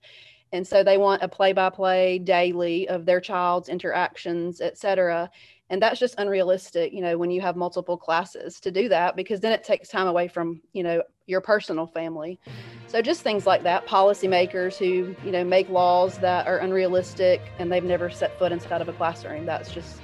And 0.51 0.65
so 0.65 0.83
they 0.83 0.97
want 0.97 1.21
a 1.21 1.27
play 1.27 1.53
by 1.53 1.69
play 1.69 2.17
daily 2.19 2.87
of 2.87 3.05
their 3.05 3.21
child's 3.21 3.69
interactions, 3.69 4.61
et 4.61 4.77
cetera. 4.77 5.29
And 5.71 5.79
that's 5.79 5.99
just 5.99 6.15
unrealistic, 6.17 6.91
you 6.91 7.01
know, 7.01 7.15
when 7.19 7.29
you 7.29 7.41
have 7.41 7.55
multiple 7.55 7.95
classes 7.95 8.59
to 8.61 8.71
do 8.71 8.89
that, 8.89 9.15
because 9.15 9.39
then 9.39 9.51
it 9.51 9.63
takes 9.63 9.89
time 9.89 10.07
away 10.07 10.27
from, 10.27 10.61
you 10.73 10.81
know, 10.81 11.03
your 11.27 11.41
personal 11.41 11.85
family. 11.85 12.39
So 12.87 13.03
just 13.03 13.21
things 13.21 13.45
like 13.45 13.61
that, 13.63 13.85
policymakers 13.85 14.77
who, 14.77 15.15
you 15.23 15.31
know, 15.31 15.43
make 15.43 15.69
laws 15.69 16.17
that 16.19 16.47
are 16.47 16.57
unrealistic 16.57 17.39
and 17.59 17.71
they've 17.71 17.83
never 17.83 18.09
set 18.09 18.39
foot 18.39 18.51
inside 18.51 18.81
of 18.81 18.89
a 18.89 18.93
classroom. 18.93 19.45
That's 19.45 19.71
just 19.71 20.01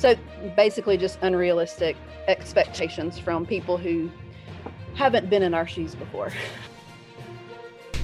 so 0.00 0.14
basically 0.56 0.96
just 0.96 1.18
unrealistic 1.20 1.94
expectations 2.26 3.18
from 3.18 3.44
people 3.44 3.76
who 3.76 4.10
haven't 4.94 5.28
been 5.28 5.42
in 5.42 5.52
our 5.52 5.66
shoes 5.66 5.94
before. 5.94 6.32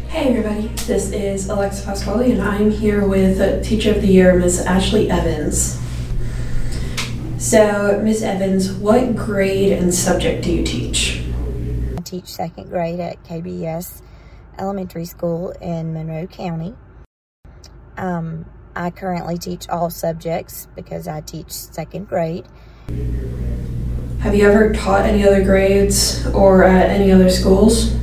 Hey 0.09 0.29
everybody, 0.29 0.69
this 0.85 1.11
is 1.11 1.49
Alexa 1.49 1.87
Pasquale 1.87 2.33
and 2.33 2.43
I'm 2.43 2.71
here 2.71 3.09
with 3.09 3.65
Teacher 3.65 3.93
of 3.93 4.03
the 4.03 4.09
Year, 4.09 4.39
Ms. 4.39 4.67
Ashley 4.67 5.11
Evans. 5.11 5.81
So, 7.39 8.01
Ms. 8.03 8.23
Evans, 8.23 8.73
what 8.73 9.17
grade 9.17 9.73
and 9.73 9.95
subject 9.95 10.45
do 10.45 10.53
you 10.53 10.65
teach? 10.65 11.23
I 11.97 12.03
teach 12.03 12.27
second 12.27 12.69
grade 12.69 13.01
at 13.01 13.23
KBS 13.25 14.03
Elementary 14.59 15.07
School 15.07 15.51
in 15.63 15.95
Monroe 15.95 16.27
County. 16.27 16.75
Um, 17.97 18.47
I 18.77 18.91
currently 18.91 19.39
teach 19.39 19.69
all 19.71 19.89
subjects 19.89 20.69
because 20.77 21.09
I 21.09 21.23
teach 21.23 21.51
second 21.51 22.09
grade. 22.09 22.47
Have 24.21 24.35
you 24.35 24.49
ever 24.49 24.73
taught 24.75 25.07
any 25.07 25.27
other 25.27 25.43
grades 25.43 26.27
or 26.29 26.63
at 26.63 26.91
any 26.91 27.11
other 27.11 27.31
schools? 27.31 27.95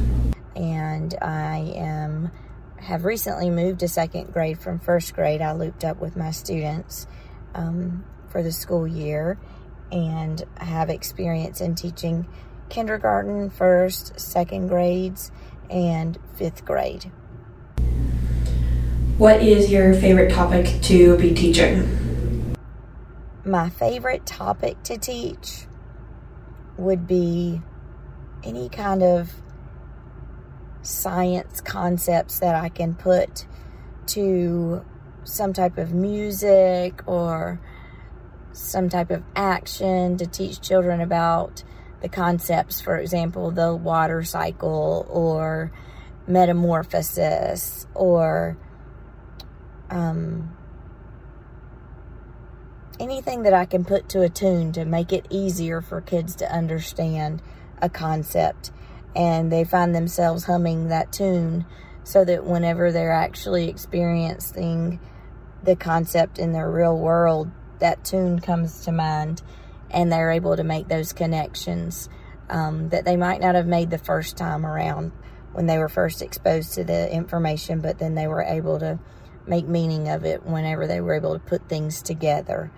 And 0.56 1.16
I 1.22 1.74
am 1.76 2.32
have 2.78 3.06
recently 3.06 3.50
moved 3.50 3.80
to 3.80 3.88
second 3.88 4.34
grade 4.34 4.60
from 4.60 4.80
first 4.80 5.14
grade. 5.14 5.42
I 5.42 5.54
looped 5.54 5.86
up 5.86 6.02
with 6.02 6.18
my 6.18 6.32
students 6.32 7.08
um, 7.56 8.04
for 8.28 8.44
the 8.44 8.52
school 8.52 8.86
year 8.86 9.38
and 9.92 10.44
have 10.58 10.90
experience 10.90 11.62
in 11.62 11.76
teaching 11.76 12.28
kindergarten, 12.70 13.50
first, 13.50 14.20
second 14.20 14.68
grades, 14.68 15.32
and 15.70 16.18
fifth 16.36 16.66
grade. 16.66 17.12
What 19.18 19.44
is 19.44 19.72
your 19.72 19.94
favorite 19.94 20.32
topic 20.32 20.82
to 20.84 21.16
be 21.20 21.36
teaching? 21.36 22.56
My 23.46 23.70
favorite 23.70 24.26
topic 24.26 24.82
to 24.86 24.98
teach 24.98 25.68
would 26.78 27.06
be 27.06 27.62
any 28.44 28.70
kind 28.70 29.04
of 29.04 29.32
science 30.82 31.62
concepts 31.62 32.40
that 32.40 32.56
I 32.56 32.70
can 32.70 32.96
put 32.96 33.46
to 34.08 34.84
some 35.26 35.54
type 35.54 35.78
of 35.78 35.94
music 35.94 37.04
or 37.06 37.62
some 38.52 38.90
type 38.90 39.12
of 39.12 39.22
action 39.36 40.18
to 40.18 40.26
teach 40.26 40.60
children 40.60 41.02
about 41.02 41.64
the 42.02 42.10
concepts, 42.10 42.82
for 42.82 42.98
example, 42.98 43.52
the 43.52 43.76
water 43.76 44.24
cycle 44.24 45.06
or 45.08 45.72
metamorphosis 46.26 47.86
or 47.94 48.58
um, 49.94 50.56
anything 53.00 53.44
that 53.44 53.54
I 53.54 53.66
can 53.66 53.86
put 53.86 54.10
to 54.10 54.22
a 54.22 54.30
tune 54.30 54.72
to 54.74 54.86
make 54.86 55.14
it 55.14 55.28
easier 55.30 55.82
for 55.82 56.02
kids 56.02 56.36
to 56.38 56.52
understand 56.52 57.42
a 57.82 57.90
concept. 57.90 58.72
And 59.16 59.52
they 59.52 59.64
find 59.64 59.94
themselves 59.94 60.46
humming 60.46 60.90
that 60.90 61.14
tune 61.14 61.66
so 62.04 62.26
that 62.26 62.44
whenever 62.44 62.92
they're 62.92 63.12
actually 63.12 63.70
experiencing 63.70 65.00
the 65.64 65.76
concept 65.76 66.40
in 66.40 66.52
their 66.52 66.70
real 66.70 66.98
world, 66.98 67.52
that 67.80 68.04
tune 68.04 68.40
comes 68.40 68.86
to 68.86 68.92
mind 68.92 69.42
and 69.92 70.12
they're 70.12 70.32
able 70.32 70.56
to 70.56 70.64
make 70.64 70.88
those 70.88 71.14
connections 71.14 72.10
um, 72.50 72.90
that 72.90 73.06
they 73.06 73.16
might 73.16 73.40
not 73.40 73.56
have 73.56 73.68
made 73.68 73.92
the 73.92 73.98
first 73.98 74.36
time 74.38 74.66
around 74.66 75.12
when 75.54 75.68
they 75.68 75.78
were 75.78 75.90
first 75.90 76.24
exposed 76.24 76.74
to 76.74 76.84
the 76.84 77.12
information, 77.14 77.80
but 77.80 78.00
then 78.00 78.16
they 78.16 78.28
were 78.28 78.42
able 78.42 78.80
to 78.80 79.00
make 79.48 79.68
meaning 79.68 80.08
of 80.10 80.26
it 80.26 80.46
whenever 80.46 80.88
they 80.88 81.02
were 81.02 81.16
able 81.16 81.34
to 81.34 81.40
put 81.40 81.68
things 81.68 82.02
together 82.02 82.72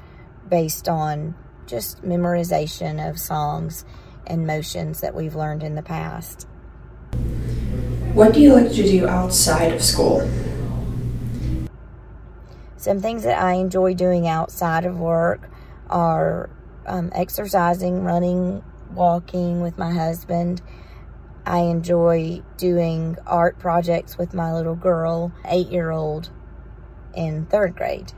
based 0.49 0.87
on 0.87 1.35
just 1.67 2.03
memorization 2.03 3.07
of 3.07 3.19
songs 3.19 3.85
and 4.27 4.45
motions 4.45 5.01
that 5.01 5.13
we've 5.13 5.35
learned 5.35 5.63
in 5.63 5.75
the 5.75 5.81
past. 5.81 6.47
What 8.13 8.33
do 8.33 8.39
you 8.39 8.53
like 8.53 8.71
to 8.71 8.83
do 8.83 9.07
outside 9.07 9.73
of 9.73 9.83
school? 9.83 10.29
Some 12.77 13.01
things 13.01 13.23
that 13.23 13.41
I 13.41 13.53
enjoy 13.53 13.93
doing 13.93 14.27
outside 14.27 14.85
of 14.85 14.99
work 14.99 15.49
are 15.89 16.49
um, 16.85 17.11
exercising, 17.13 18.03
running, 18.03 18.63
walking 18.93 19.61
with 19.61 19.77
my 19.77 19.91
husband. 19.91 20.61
I 21.45 21.59
enjoy 21.59 22.41
doing 22.57 23.17
art 23.27 23.59
projects 23.59 24.17
with 24.17 24.33
my 24.33 24.53
little 24.53 24.75
girl, 24.75 25.31
eight 25.45 25.67
year 25.69 25.91
old, 25.91 26.29
in 27.15 27.45
third 27.45 27.75
grade. 27.75 28.11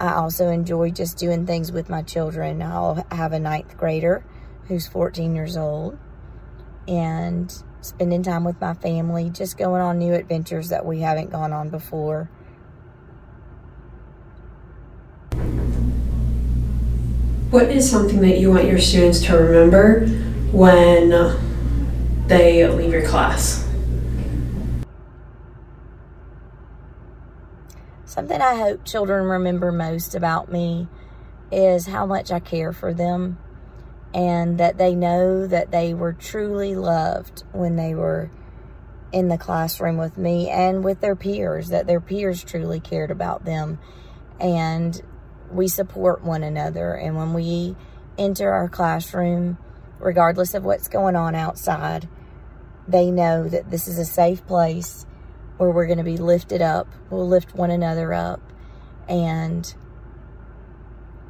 I 0.00 0.12
also 0.14 0.48
enjoy 0.48 0.90
just 0.90 1.18
doing 1.18 1.46
things 1.46 1.72
with 1.72 1.88
my 1.88 2.02
children. 2.02 2.62
I'll 2.62 3.06
have 3.10 3.32
a 3.32 3.38
ninth 3.38 3.76
grader 3.76 4.24
who's 4.68 4.86
14 4.86 5.34
years 5.34 5.56
old 5.56 5.98
and 6.88 7.54
spending 7.80 8.22
time 8.22 8.44
with 8.44 8.60
my 8.60 8.74
family, 8.74 9.30
just 9.30 9.56
going 9.56 9.80
on 9.80 9.98
new 9.98 10.14
adventures 10.14 10.70
that 10.70 10.84
we 10.84 11.00
haven't 11.00 11.30
gone 11.30 11.52
on 11.52 11.68
before. 11.68 12.30
What 17.50 17.70
is 17.70 17.88
something 17.88 18.20
that 18.22 18.38
you 18.38 18.50
want 18.50 18.66
your 18.66 18.80
students 18.80 19.22
to 19.26 19.36
remember 19.36 20.06
when 20.50 21.10
they 22.26 22.66
leave 22.66 22.90
your 22.90 23.06
class? 23.06 23.63
Something 28.14 28.40
I 28.40 28.54
hope 28.54 28.84
children 28.84 29.24
remember 29.24 29.72
most 29.72 30.14
about 30.14 30.48
me 30.48 30.86
is 31.50 31.88
how 31.88 32.06
much 32.06 32.30
I 32.30 32.38
care 32.38 32.72
for 32.72 32.94
them 32.94 33.38
and 34.14 34.58
that 34.58 34.78
they 34.78 34.94
know 34.94 35.48
that 35.48 35.72
they 35.72 35.94
were 35.94 36.12
truly 36.12 36.76
loved 36.76 37.42
when 37.50 37.74
they 37.74 37.92
were 37.92 38.30
in 39.10 39.26
the 39.26 39.36
classroom 39.36 39.96
with 39.96 40.16
me 40.16 40.48
and 40.48 40.84
with 40.84 41.00
their 41.00 41.16
peers, 41.16 41.70
that 41.70 41.88
their 41.88 42.00
peers 42.00 42.44
truly 42.44 42.78
cared 42.78 43.10
about 43.10 43.44
them 43.44 43.80
and 44.38 45.02
we 45.50 45.66
support 45.66 46.22
one 46.22 46.44
another. 46.44 46.94
And 46.94 47.16
when 47.16 47.34
we 47.34 47.74
enter 48.16 48.52
our 48.52 48.68
classroom, 48.68 49.58
regardless 49.98 50.54
of 50.54 50.64
what's 50.64 50.86
going 50.86 51.16
on 51.16 51.34
outside, 51.34 52.08
they 52.86 53.10
know 53.10 53.48
that 53.48 53.72
this 53.72 53.88
is 53.88 53.98
a 53.98 54.04
safe 54.04 54.46
place 54.46 55.04
where 55.58 55.70
we're 55.70 55.86
going 55.86 55.98
to 55.98 56.04
be 56.04 56.16
lifted 56.16 56.62
up. 56.62 56.88
We'll 57.10 57.28
lift 57.28 57.54
one 57.54 57.70
another 57.70 58.12
up. 58.12 58.40
And 59.08 59.72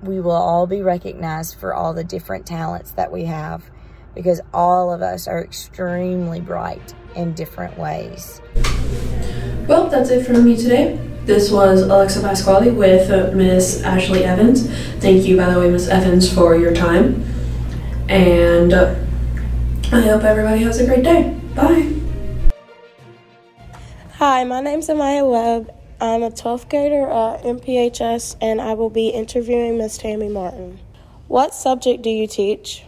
we 0.02 0.20
will 0.20 0.32
all 0.32 0.66
be 0.66 0.82
recognized 0.82 1.56
for 1.56 1.74
all 1.74 1.94
the 1.94 2.04
different 2.04 2.46
talents 2.46 2.92
that 2.92 3.10
we 3.10 3.24
have 3.24 3.70
because 4.14 4.40
all 4.52 4.92
of 4.92 5.02
us 5.02 5.26
are 5.26 5.42
extremely 5.42 6.40
bright 6.40 6.94
in 7.16 7.34
different 7.34 7.78
ways. 7.78 8.40
Well, 9.66 9.88
that's 9.88 10.10
it 10.10 10.24
from 10.24 10.44
me 10.44 10.56
today. 10.56 10.96
This 11.24 11.50
was 11.50 11.82
Alexa 11.82 12.20
Pasquale 12.20 12.70
with 12.70 13.10
uh, 13.10 13.34
Miss 13.34 13.82
Ashley 13.82 14.24
Evans. 14.24 14.68
Thank 15.00 15.24
you, 15.24 15.38
by 15.38 15.52
the 15.52 15.58
way, 15.58 15.70
Miss 15.70 15.88
Evans, 15.88 16.32
for 16.32 16.54
your 16.54 16.74
time. 16.74 17.24
And 18.08 18.74
uh, 18.74 18.94
I 19.90 20.02
hope 20.02 20.22
everybody 20.22 20.62
has 20.62 20.80
a 20.80 20.86
great 20.86 21.02
day. 21.02 21.40
Bye. 21.54 22.03
Hi, 24.26 24.42
my 24.44 24.60
name's 24.60 24.88
Amaya 24.88 25.30
Webb. 25.30 25.70
I'm 26.00 26.22
a 26.22 26.30
12th 26.30 26.70
grader 26.70 27.02
at 27.02 27.42
MPHS 27.42 28.36
and 28.40 28.58
I 28.58 28.72
will 28.72 28.88
be 28.88 29.08
interviewing 29.10 29.76
Miss 29.76 29.98
Tammy 29.98 30.30
Martin. 30.30 30.80
What 31.28 31.54
subject 31.54 32.00
do 32.00 32.08
you 32.08 32.26
teach? 32.26 32.84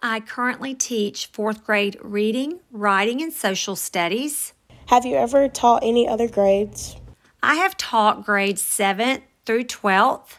I 0.00 0.20
currently 0.20 0.72
teach 0.72 1.26
fourth 1.26 1.64
grade 1.64 1.98
reading, 2.00 2.60
writing, 2.70 3.20
and 3.20 3.32
social 3.32 3.74
studies. 3.74 4.52
Have 4.86 5.04
you 5.04 5.16
ever 5.16 5.48
taught 5.48 5.82
any 5.82 6.06
other 6.06 6.28
grades? 6.28 6.94
I 7.42 7.56
have 7.56 7.76
taught 7.76 8.24
grades 8.24 8.62
7th 8.62 9.22
through 9.44 9.64
12th, 9.64 10.38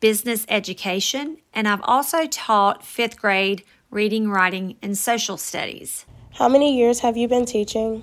business 0.00 0.44
education, 0.48 1.36
and 1.54 1.68
I've 1.68 1.82
also 1.84 2.26
taught 2.26 2.84
fifth 2.84 3.16
grade 3.16 3.62
reading, 3.92 4.28
writing, 4.28 4.74
and 4.82 4.98
social 4.98 5.36
studies. 5.36 6.04
How 6.32 6.48
many 6.48 6.76
years 6.76 6.98
have 6.98 7.16
you 7.16 7.28
been 7.28 7.46
teaching? 7.46 8.02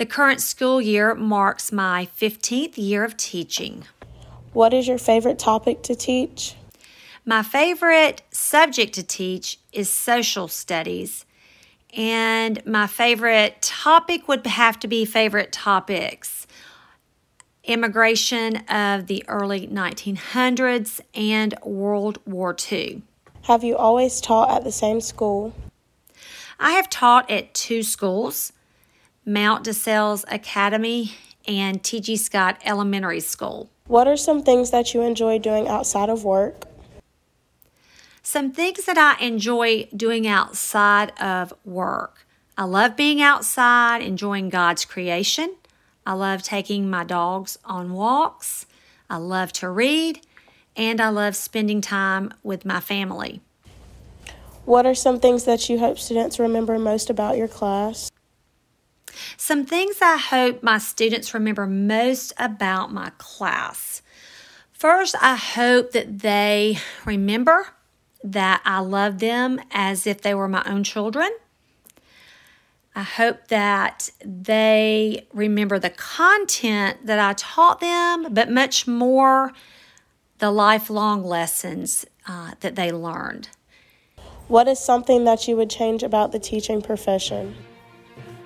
The 0.00 0.06
current 0.06 0.40
school 0.40 0.80
year 0.80 1.14
marks 1.14 1.70
my 1.70 2.08
15th 2.18 2.78
year 2.78 3.04
of 3.04 3.18
teaching. 3.18 3.84
What 4.54 4.72
is 4.72 4.88
your 4.88 4.96
favorite 4.96 5.38
topic 5.38 5.82
to 5.82 5.94
teach? 5.94 6.54
My 7.26 7.42
favorite 7.42 8.22
subject 8.30 8.94
to 8.94 9.02
teach 9.02 9.58
is 9.74 9.90
social 9.90 10.48
studies. 10.48 11.26
And 11.94 12.64
my 12.64 12.86
favorite 12.86 13.60
topic 13.60 14.26
would 14.26 14.46
have 14.46 14.80
to 14.80 14.88
be 14.88 15.04
favorite 15.04 15.52
topics 15.52 16.46
immigration 17.64 18.56
of 18.70 19.06
the 19.06 19.22
early 19.28 19.66
1900s 19.66 21.02
and 21.12 21.54
World 21.62 22.20
War 22.24 22.56
II. 22.72 23.02
Have 23.42 23.64
you 23.64 23.76
always 23.76 24.22
taught 24.22 24.50
at 24.50 24.64
the 24.64 24.72
same 24.72 25.02
school? 25.02 25.54
I 26.58 26.70
have 26.70 26.88
taught 26.88 27.30
at 27.30 27.52
two 27.52 27.82
schools 27.82 28.54
Mount 29.30 29.64
DeSales 29.64 30.24
Academy 30.26 31.12
and 31.46 31.84
T.G. 31.84 32.16
Scott 32.16 32.60
Elementary 32.64 33.20
School. 33.20 33.70
What 33.86 34.08
are 34.08 34.16
some 34.16 34.42
things 34.42 34.72
that 34.72 34.92
you 34.92 35.02
enjoy 35.02 35.38
doing 35.38 35.68
outside 35.68 36.10
of 36.10 36.24
work? 36.24 36.64
Some 38.24 38.50
things 38.50 38.86
that 38.86 38.98
I 38.98 39.24
enjoy 39.24 39.88
doing 39.96 40.26
outside 40.26 41.12
of 41.20 41.54
work. 41.64 42.26
I 42.58 42.64
love 42.64 42.96
being 42.96 43.22
outside, 43.22 44.02
enjoying 44.02 44.48
God's 44.48 44.84
creation. 44.84 45.54
I 46.04 46.14
love 46.14 46.42
taking 46.42 46.90
my 46.90 47.04
dogs 47.04 47.56
on 47.64 47.92
walks. 47.92 48.66
I 49.08 49.18
love 49.18 49.52
to 49.54 49.70
read, 49.70 50.26
and 50.74 51.00
I 51.00 51.08
love 51.08 51.36
spending 51.36 51.80
time 51.80 52.34
with 52.42 52.64
my 52.64 52.80
family. 52.80 53.42
What 54.64 54.86
are 54.86 54.94
some 54.94 55.20
things 55.20 55.44
that 55.44 55.68
you 55.68 55.78
hope 55.78 56.00
students 56.00 56.40
remember 56.40 56.80
most 56.80 57.10
about 57.10 57.36
your 57.36 57.48
class? 57.48 58.10
Some 59.36 59.64
things 59.64 59.98
I 60.02 60.16
hope 60.16 60.62
my 60.62 60.78
students 60.78 61.34
remember 61.34 61.66
most 61.66 62.32
about 62.38 62.92
my 62.92 63.10
class. 63.18 64.02
First, 64.72 65.14
I 65.20 65.36
hope 65.36 65.92
that 65.92 66.20
they 66.20 66.78
remember 67.04 67.66
that 68.24 68.62
I 68.64 68.80
love 68.80 69.18
them 69.18 69.60
as 69.70 70.06
if 70.06 70.22
they 70.22 70.34
were 70.34 70.48
my 70.48 70.62
own 70.66 70.84
children. 70.84 71.30
I 72.94 73.02
hope 73.02 73.48
that 73.48 74.10
they 74.24 75.26
remember 75.32 75.78
the 75.78 75.90
content 75.90 77.06
that 77.06 77.18
I 77.18 77.34
taught 77.34 77.80
them, 77.80 78.32
but 78.32 78.50
much 78.50 78.86
more 78.86 79.52
the 80.38 80.50
lifelong 80.50 81.22
lessons 81.22 82.04
uh, 82.26 82.52
that 82.60 82.74
they 82.74 82.90
learned. 82.90 83.48
What 84.48 84.66
is 84.66 84.80
something 84.80 85.24
that 85.24 85.46
you 85.46 85.56
would 85.56 85.70
change 85.70 86.02
about 86.02 86.32
the 86.32 86.40
teaching 86.40 86.82
profession? 86.82 87.54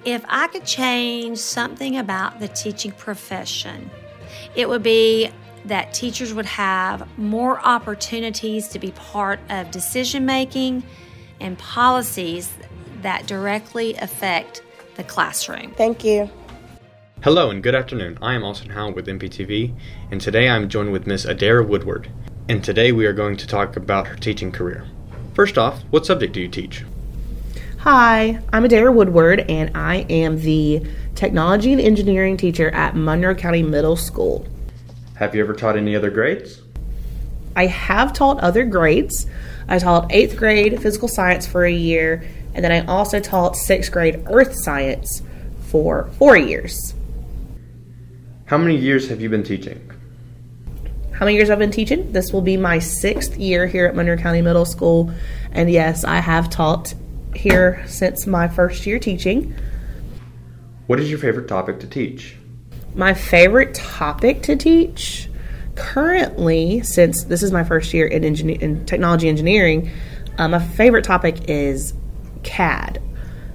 If 0.04 0.22
I 0.28 0.48
could 0.48 0.66
change 0.66 1.38
something 1.38 1.96
about 1.96 2.38
the 2.38 2.48
teaching 2.48 2.92
profession, 2.92 3.90
it 4.54 4.68
would 4.68 4.82
be 4.82 5.30
that 5.64 5.94
teachers 5.94 6.34
would 6.34 6.44
have 6.44 7.08
more 7.18 7.58
opportunities 7.60 8.68
to 8.68 8.78
be 8.78 8.90
part 8.90 9.40
of 9.48 9.70
decision 9.70 10.26
making 10.26 10.82
and 11.40 11.58
policies 11.58 12.52
that 13.00 13.26
directly 13.26 13.94
affect 13.94 14.62
the 14.96 15.04
classroom. 15.04 15.72
Thank 15.72 16.04
you. 16.04 16.28
Hello 17.22 17.48
and 17.48 17.62
good 17.62 17.74
afternoon. 17.74 18.18
I 18.20 18.34
am 18.34 18.44
Austin 18.44 18.68
Howell 18.68 18.92
with 18.92 19.06
MPTV, 19.06 19.74
and 20.10 20.20
today 20.20 20.50
I'm 20.50 20.68
joined 20.68 20.92
with 20.92 21.06
Miss 21.06 21.24
Adair 21.24 21.62
Woodward. 21.62 22.10
And 22.50 22.62
today 22.62 22.92
we 22.92 23.06
are 23.06 23.14
going 23.14 23.38
to 23.38 23.46
talk 23.46 23.76
about 23.76 24.06
her 24.08 24.16
teaching 24.16 24.52
career. 24.52 24.86
First 25.32 25.56
off, 25.56 25.80
what 25.84 26.04
subject 26.04 26.34
do 26.34 26.42
you 26.42 26.48
teach? 26.48 26.84
Hi, 27.84 28.40
I'm 28.50 28.64
Adair 28.64 28.90
Woodward, 28.90 29.40
and 29.40 29.76
I 29.76 30.06
am 30.08 30.40
the 30.40 30.86
technology 31.14 31.70
and 31.70 31.82
engineering 31.82 32.38
teacher 32.38 32.70
at 32.70 32.96
Monroe 32.96 33.34
County 33.34 33.62
Middle 33.62 33.94
School. 33.94 34.48
Have 35.16 35.34
you 35.34 35.42
ever 35.42 35.52
taught 35.52 35.76
any 35.76 35.94
other 35.94 36.08
grades? 36.08 36.62
I 37.54 37.66
have 37.66 38.14
taught 38.14 38.40
other 38.40 38.64
grades. 38.64 39.26
I 39.68 39.78
taught 39.78 40.10
eighth 40.10 40.38
grade 40.38 40.80
physical 40.80 41.08
science 41.08 41.46
for 41.46 41.66
a 41.66 41.70
year, 41.70 42.26
and 42.54 42.64
then 42.64 42.72
I 42.72 42.86
also 42.86 43.20
taught 43.20 43.54
sixth 43.54 43.92
grade 43.92 44.24
earth 44.30 44.54
science 44.54 45.20
for 45.66 46.08
four 46.18 46.38
years. 46.38 46.94
How 48.46 48.56
many 48.56 48.76
years 48.76 49.10
have 49.10 49.20
you 49.20 49.28
been 49.28 49.44
teaching? 49.44 49.90
How 51.12 51.26
many 51.26 51.36
years 51.36 51.50
I've 51.50 51.58
been 51.58 51.70
teaching? 51.70 52.12
This 52.12 52.32
will 52.32 52.40
be 52.40 52.56
my 52.56 52.78
sixth 52.78 53.36
year 53.36 53.66
here 53.66 53.84
at 53.84 53.94
Monroe 53.94 54.16
County 54.16 54.40
Middle 54.40 54.64
School, 54.64 55.12
and 55.52 55.70
yes, 55.70 56.02
I 56.02 56.20
have 56.20 56.48
taught 56.48 56.94
here 57.36 57.82
since 57.86 58.26
my 58.26 58.48
first 58.48 58.86
year 58.86 58.98
teaching. 58.98 59.54
What 60.86 61.00
is 61.00 61.08
your 61.08 61.18
favorite 61.18 61.48
topic 61.48 61.80
to 61.80 61.86
teach? 61.86 62.36
My 62.94 63.14
favorite 63.14 63.74
topic 63.74 64.42
to 64.42 64.56
teach 64.56 65.28
currently, 65.74 66.82
since 66.82 67.24
this 67.24 67.42
is 67.42 67.52
my 67.52 67.64
first 67.64 67.92
year 67.94 68.06
in, 68.06 68.24
engineer, 68.24 68.58
in 68.60 68.84
technology 68.86 69.28
engineering, 69.28 69.90
uh, 70.38 70.48
my 70.48 70.58
favorite 70.58 71.04
topic 71.04 71.48
is 71.48 71.94
CAD. 72.42 73.00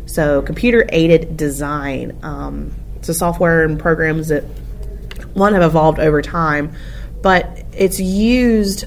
So, 0.05 0.41
computer 0.41 0.85
aided 0.89 1.37
design. 1.37 2.17
Um, 2.23 2.73
it's 2.95 3.09
a 3.09 3.13
software 3.13 3.63
and 3.63 3.79
programs 3.79 4.29
that 4.29 4.43
one 5.33 5.53
have 5.53 5.61
evolved 5.61 5.99
over 5.99 6.21
time, 6.21 6.73
but 7.21 7.63
it's 7.73 7.99
used 7.99 8.85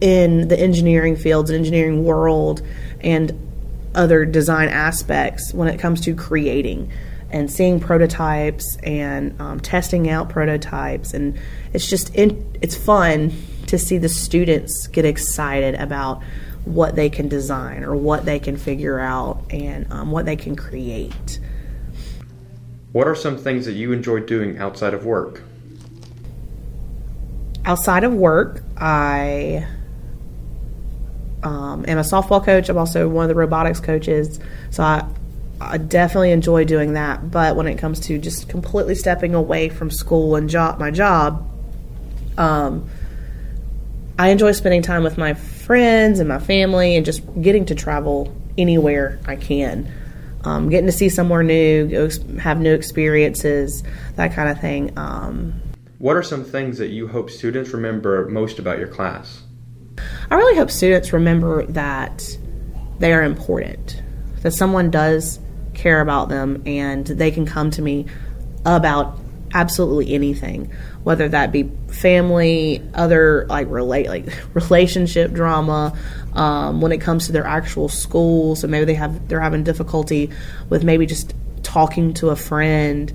in 0.00 0.48
the 0.48 0.58
engineering 0.58 1.14
fields, 1.14 1.48
and 1.48 1.58
engineering 1.58 2.04
world, 2.04 2.60
and 3.00 3.51
other 3.94 4.24
design 4.24 4.68
aspects 4.68 5.52
when 5.52 5.68
it 5.68 5.78
comes 5.78 6.00
to 6.02 6.14
creating 6.14 6.90
and 7.30 7.50
seeing 7.50 7.80
prototypes 7.80 8.76
and 8.82 9.40
um, 9.40 9.60
testing 9.60 10.08
out 10.08 10.28
prototypes. 10.28 11.14
And 11.14 11.38
it's 11.72 11.88
just 11.88 12.14
in, 12.14 12.56
it's 12.60 12.76
fun 12.76 13.32
to 13.66 13.78
see 13.78 13.98
the 13.98 14.08
students 14.08 14.86
get 14.88 15.04
excited 15.04 15.74
about 15.76 16.22
what 16.64 16.94
they 16.94 17.08
can 17.08 17.28
design 17.28 17.84
or 17.84 17.96
what 17.96 18.24
they 18.24 18.38
can 18.38 18.56
figure 18.56 19.00
out 19.00 19.44
and 19.50 19.90
um, 19.92 20.10
what 20.10 20.26
they 20.26 20.36
can 20.36 20.56
create. 20.56 21.40
What 22.92 23.08
are 23.08 23.14
some 23.14 23.38
things 23.38 23.64
that 23.64 23.72
you 23.72 23.92
enjoy 23.92 24.20
doing 24.20 24.58
outside 24.58 24.92
of 24.92 25.06
work? 25.06 25.42
Outside 27.64 28.04
of 28.04 28.12
work 28.12 28.62
i 28.82 29.64
um, 31.42 31.84
am 31.88 31.98
a 31.98 32.02
softball 32.02 32.44
coach. 32.44 32.68
I'm 32.68 32.78
also 32.78 33.08
one 33.08 33.24
of 33.24 33.28
the 33.28 33.34
robotics 33.34 33.80
coaches. 33.80 34.38
So 34.70 34.82
I, 34.82 35.06
I 35.60 35.78
definitely 35.78 36.32
enjoy 36.32 36.64
doing 36.64 36.94
that. 36.94 37.30
But 37.30 37.56
when 37.56 37.66
it 37.66 37.78
comes 37.78 38.00
to 38.00 38.18
just 38.18 38.48
completely 38.48 38.94
stepping 38.94 39.34
away 39.34 39.68
from 39.68 39.90
school 39.90 40.36
and 40.36 40.48
job, 40.48 40.78
my 40.78 40.90
job, 40.90 41.48
um, 42.38 42.88
I 44.18 44.28
enjoy 44.28 44.52
spending 44.52 44.82
time 44.82 45.02
with 45.02 45.18
my 45.18 45.34
friends 45.34 46.20
and 46.20 46.28
my 46.28 46.38
family 46.38 46.96
and 46.96 47.04
just 47.04 47.22
getting 47.40 47.66
to 47.66 47.74
travel 47.74 48.34
anywhere 48.58 49.18
I 49.26 49.36
can. 49.36 49.90
Um, 50.44 50.68
getting 50.68 50.86
to 50.86 50.92
see 50.92 51.08
somewhere 51.08 51.42
new, 51.42 52.10
have 52.40 52.60
new 52.60 52.74
experiences, 52.74 53.84
that 54.16 54.34
kind 54.34 54.48
of 54.48 54.60
thing. 54.60 54.92
Um, 54.98 55.60
what 55.98 56.16
are 56.16 56.22
some 56.22 56.44
things 56.44 56.78
that 56.78 56.88
you 56.88 57.06
hope 57.06 57.30
students 57.30 57.70
remember 57.70 58.28
most 58.28 58.58
about 58.58 58.78
your 58.78 58.88
class? 58.88 59.41
I 60.30 60.34
really 60.34 60.56
hope 60.56 60.70
students 60.70 61.12
remember 61.12 61.66
that 61.66 62.24
they 62.98 63.12
are 63.12 63.22
important, 63.22 64.02
that 64.42 64.52
someone 64.52 64.90
does 64.90 65.38
care 65.74 66.00
about 66.00 66.28
them, 66.28 66.62
and 66.66 67.06
they 67.06 67.30
can 67.30 67.46
come 67.46 67.70
to 67.72 67.82
me 67.82 68.06
about 68.64 69.18
absolutely 69.54 70.14
anything, 70.14 70.72
whether 71.02 71.28
that 71.28 71.52
be 71.52 71.70
family, 71.88 72.82
other 72.94 73.46
like 73.48 73.68
relate 73.68 74.08
like 74.08 74.26
relationship 74.54 75.32
drama. 75.32 75.96
Um, 76.32 76.80
when 76.80 76.92
it 76.92 77.02
comes 77.02 77.26
to 77.26 77.32
their 77.32 77.46
actual 77.46 77.90
schools, 77.90 78.60
so 78.60 78.66
maybe 78.66 78.86
they 78.86 78.94
have 78.94 79.28
they're 79.28 79.40
having 79.40 79.64
difficulty 79.64 80.30
with 80.70 80.82
maybe 80.82 81.04
just 81.04 81.34
talking 81.62 82.14
to 82.14 82.30
a 82.30 82.36
friend, 82.36 83.12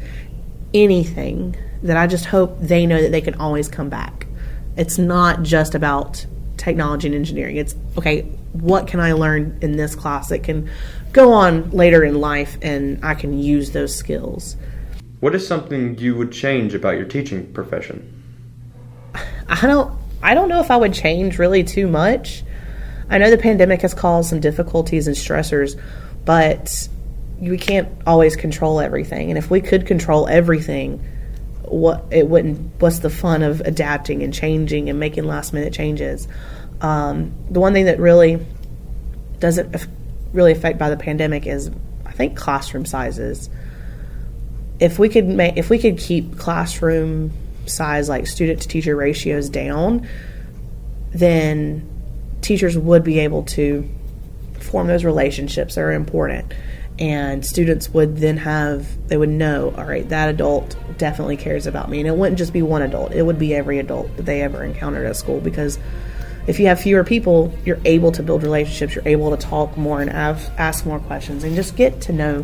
anything 0.73 1.55
that 1.83 1.97
I 1.97 2.07
just 2.07 2.25
hope 2.25 2.59
they 2.59 2.85
know 2.85 3.01
that 3.01 3.11
they 3.11 3.21
can 3.21 3.35
always 3.35 3.67
come 3.67 3.89
back. 3.89 4.27
It's 4.75 4.99
not 4.99 5.41
just 5.41 5.73
about 5.73 6.25
technology 6.67 7.07
and 7.07 7.15
engineering. 7.15 7.55
It's 7.55 7.75
okay, 7.97 8.23
what 8.51 8.87
can 8.87 8.99
I 8.99 9.13
learn 9.13 9.57
in 9.61 9.77
this 9.77 9.95
class 9.95 10.27
that 10.29 10.43
can 10.43 10.69
go 11.13 11.31
on 11.31 11.69
later 11.71 12.03
in 12.03 12.19
life 12.19 12.57
and 12.61 13.03
I 13.05 13.15
can 13.15 13.39
use 13.39 13.71
those 13.71 13.95
skills. 13.95 14.57
What 15.21 15.33
is 15.33 15.47
something 15.47 15.97
you 15.97 16.13
would 16.15 16.33
change 16.33 16.73
about 16.73 16.97
your 16.97 17.05
teaching 17.05 17.51
profession? 17.53 18.13
I 19.47 19.61
don't 19.61 19.97
I 20.21 20.33
don't 20.33 20.49
know 20.49 20.59
if 20.59 20.69
I 20.69 20.75
would 20.77 20.93
change 20.93 21.39
really 21.39 21.63
too 21.63 21.87
much. 21.87 22.43
I 23.09 23.17
know 23.17 23.29
the 23.29 23.37
pandemic 23.37 23.81
has 23.81 23.93
caused 23.93 24.29
some 24.29 24.41
difficulties 24.41 25.07
and 25.07 25.15
stressors, 25.15 25.79
but 26.25 26.89
we 27.39 27.57
can't 27.57 27.87
always 28.05 28.35
control 28.35 28.81
everything. 28.81 29.29
And 29.29 29.37
if 29.37 29.49
we 29.49 29.61
could 29.61 29.87
control 29.87 30.27
everything, 30.27 31.01
what 31.67 32.05
it 32.11 32.27
wouldn't 32.27 32.81
what's 32.81 32.99
the 32.99 33.09
fun 33.09 33.43
of 33.43 33.61
adapting 33.61 34.23
and 34.23 34.33
changing 34.33 34.89
and 34.89 34.99
making 34.99 35.25
last 35.25 35.53
minute 35.53 35.73
changes 35.73 36.27
um, 36.81 37.33
the 37.49 37.59
one 37.59 37.73
thing 37.73 37.85
that 37.85 37.99
really 37.99 38.45
doesn't 39.39 39.87
really 40.33 40.51
affect 40.51 40.77
by 40.77 40.89
the 40.89 40.97
pandemic 40.97 41.47
is 41.47 41.71
i 42.05 42.11
think 42.11 42.35
classroom 42.35 42.85
sizes. 42.85 43.49
If 44.79 44.99
we 44.99 45.09
could 45.09 45.25
make 45.25 45.57
if 45.57 45.69
we 45.69 45.79
could 45.79 45.97
keep 45.97 46.37
classroom 46.37 47.31
size 47.65 48.09
like 48.09 48.27
student 48.27 48.61
to 48.61 48.67
teacher 48.67 48.95
ratios 48.95 49.49
down 49.49 50.07
then 51.11 51.87
teachers 52.41 52.77
would 52.77 53.03
be 53.03 53.19
able 53.19 53.43
to 53.43 53.89
form 54.59 54.87
those 54.87 55.03
relationships 55.03 55.75
that 55.75 55.81
are 55.81 55.91
important. 55.91 56.53
And 56.99 57.45
students 57.45 57.89
would 57.89 58.17
then 58.17 58.37
have 58.37 59.07
they 59.07 59.17
would 59.17 59.29
know 59.29 59.73
all 59.77 59.85
right 59.85 60.07
that 60.09 60.29
adult 60.29 60.75
definitely 60.97 61.37
cares 61.37 61.67
about 61.67 61.89
me. 61.89 61.99
And 61.99 62.07
it 62.07 62.15
wouldn't 62.15 62.37
just 62.37 62.53
be 62.53 62.61
one 62.61 62.81
adult. 62.81 63.13
It 63.13 63.23
would 63.23 63.39
be 63.39 63.55
every 63.55 63.79
adult 63.79 64.15
that 64.17 64.23
they 64.23 64.41
ever 64.41 64.63
encountered 64.63 65.05
at 65.05 65.15
school 65.15 65.39
because 65.39 65.79
if 66.47 66.59
you 66.59 66.67
have 66.67 66.79
fewer 66.79 67.03
people 67.03 67.53
you're 67.65 67.79
able 67.85 68.11
to 68.11 68.23
build 68.23 68.41
relationships 68.41 68.95
you're 68.95 69.07
able 69.07 69.35
to 69.35 69.37
talk 69.37 69.77
more 69.77 70.01
and 70.01 70.09
have, 70.09 70.51
ask 70.57 70.85
more 70.85 70.99
questions 70.99 71.43
and 71.43 71.55
just 71.55 71.75
get 71.75 72.01
to 72.01 72.13
know 72.13 72.43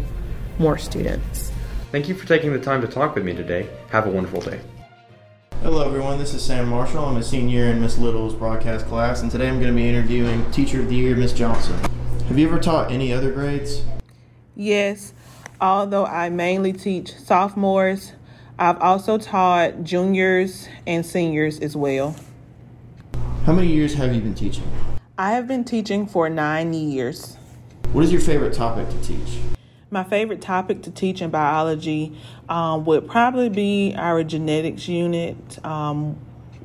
more 0.60 0.78
students 0.78 1.52
thank 1.92 2.08
you 2.08 2.14
for 2.14 2.28
taking 2.28 2.52
the 2.52 2.60
time 2.60 2.82
to 2.82 2.88
talk 2.88 3.16
with 3.16 3.24
me 3.24 3.34
today 3.34 3.68
have 3.90 4.06
a 4.06 4.10
wonderful 4.10 4.42
day 4.42 4.60
Hello 5.62 5.82
everyone, 5.82 6.20
this 6.20 6.34
is 6.34 6.44
Sam 6.44 6.68
Marshall. 6.68 7.06
I'm 7.06 7.16
a 7.16 7.24
senior 7.24 7.68
in 7.68 7.80
Miss 7.80 7.98
Little's 7.98 8.36
broadcast 8.36 8.86
class, 8.88 9.22
and 9.22 9.32
today 9.32 9.48
I'm 9.48 9.62
going 9.62 9.74
to 9.74 9.82
be 9.82 9.88
interviewing 9.88 10.52
Teacher 10.52 10.82
of 10.82 10.90
the 10.90 10.96
Year, 10.96 11.16
Miss 11.16 11.32
Johnson. 11.32 11.80
Have 12.28 12.38
you 12.38 12.46
ever 12.46 12.60
taught 12.60 12.92
any 12.92 13.14
other 13.14 13.32
grades? 13.32 13.82
Yes, 14.58 15.14
although 15.62 16.06
I 16.06 16.28
mainly 16.28 16.74
teach 16.74 17.16
sophomores, 17.16 18.12
I've 18.60 18.78
also 18.82 19.18
taught 19.18 19.86
juniors 19.86 20.68
and 20.86 21.06
seniors 21.06 21.62
as 21.62 21.78
well. 21.78 22.14
How 23.46 23.52
many 23.52 23.68
years 23.68 23.94
have 23.96 24.16
you 24.16 24.22
been 24.22 24.36
teaching? 24.36 24.64
I 25.18 25.32
have 25.32 25.50
been 25.50 25.66
teaching 25.66 26.08
for 26.08 26.30
nine 26.30 26.74
years. 26.74 27.36
What 27.92 28.06
is 28.06 28.10
your 28.10 28.22
favorite 28.22 28.54
topic 28.54 28.88
to 28.88 29.02
teach? 29.02 29.38
My 29.92 30.06
favorite 30.06 30.40
topic 30.40 30.84
to 30.84 30.92
teach 30.92 31.22
in 31.22 31.30
biology 31.30 32.18
um, 32.48 32.86
would 32.86 33.06
probably 33.06 33.50
be 33.50 33.96
our 33.98 34.24
genetics 34.24 34.88
unit, 34.88 35.36
um, 35.66 36.18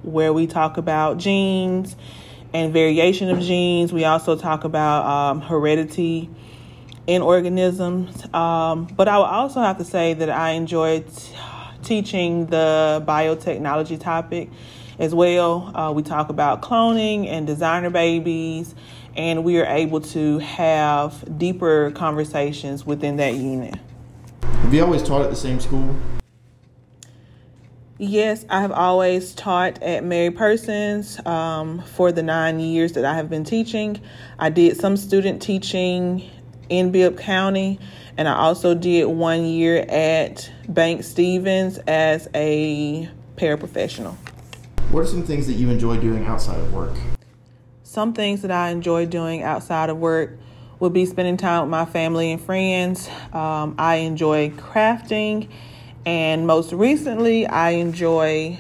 where 0.04 0.32
we 0.32 0.46
talk 0.46 0.76
about 0.76 1.18
genes 1.18 1.96
and 2.54 2.72
variation 2.72 3.28
of 3.28 3.40
genes. 3.40 3.92
We 3.92 4.04
also 4.04 4.36
talk 4.36 4.62
about 4.62 5.04
um, 5.04 5.40
heredity 5.40 6.30
in 7.08 7.22
organisms. 7.22 8.22
Um, 8.32 8.84
but 8.84 9.08
I 9.08 9.18
would 9.18 9.24
also 9.24 9.60
have 9.62 9.78
to 9.78 9.84
say 9.84 10.14
that 10.14 10.30
I 10.30 10.50
enjoyed 10.50 11.10
teaching 11.82 12.46
the 12.46 13.02
biotechnology 13.04 13.98
topic 13.98 14.48
as 14.98 15.14
well. 15.14 15.76
Uh, 15.76 15.92
we 15.92 16.02
talk 16.02 16.28
about 16.28 16.62
cloning 16.62 17.26
and 17.26 17.46
designer 17.46 17.90
babies, 17.90 18.74
and 19.16 19.44
we 19.44 19.58
are 19.58 19.66
able 19.66 20.00
to 20.00 20.38
have 20.38 21.38
deeper 21.38 21.90
conversations 21.92 22.84
within 22.84 23.16
that 23.16 23.34
unit. 23.34 23.74
Have 24.42 24.74
you 24.74 24.84
always 24.84 25.02
taught 25.02 25.22
at 25.22 25.30
the 25.30 25.36
same 25.36 25.60
school? 25.60 25.96
Yes, 28.00 28.46
I 28.48 28.60
have 28.60 28.70
always 28.70 29.34
taught 29.34 29.82
at 29.82 30.04
Mary 30.04 30.30
Persons 30.30 31.18
um, 31.26 31.82
for 31.82 32.12
the 32.12 32.22
nine 32.22 32.60
years 32.60 32.92
that 32.92 33.04
I 33.04 33.14
have 33.14 33.28
been 33.28 33.42
teaching. 33.42 34.00
I 34.38 34.50
did 34.50 34.76
some 34.76 34.96
student 34.96 35.42
teaching 35.42 36.22
in 36.68 36.92
Bibb 36.92 37.18
County, 37.18 37.80
and 38.16 38.28
I 38.28 38.34
also 38.34 38.72
did 38.72 39.06
one 39.06 39.44
year 39.44 39.84
at 39.88 40.48
Banks 40.68 41.08
Stephens 41.08 41.78
as 41.88 42.28
a 42.34 43.08
paraprofessional. 43.36 44.16
What 44.90 45.00
are 45.00 45.06
some 45.06 45.22
things 45.22 45.46
that 45.48 45.52
you 45.52 45.68
enjoy 45.68 45.98
doing 45.98 46.24
outside 46.24 46.58
of 46.58 46.72
work? 46.72 46.94
Some 47.82 48.14
things 48.14 48.40
that 48.40 48.50
I 48.50 48.70
enjoy 48.70 49.04
doing 49.04 49.42
outside 49.42 49.90
of 49.90 49.98
work 49.98 50.38
would 50.80 50.94
be 50.94 51.04
spending 51.04 51.36
time 51.36 51.60
with 51.60 51.70
my 51.70 51.84
family 51.84 52.32
and 52.32 52.40
friends. 52.40 53.06
Um, 53.34 53.74
I 53.78 53.96
enjoy 53.96 54.48
crafting, 54.48 55.50
and 56.06 56.46
most 56.46 56.72
recently, 56.72 57.46
I 57.46 57.70
enjoy 57.72 58.58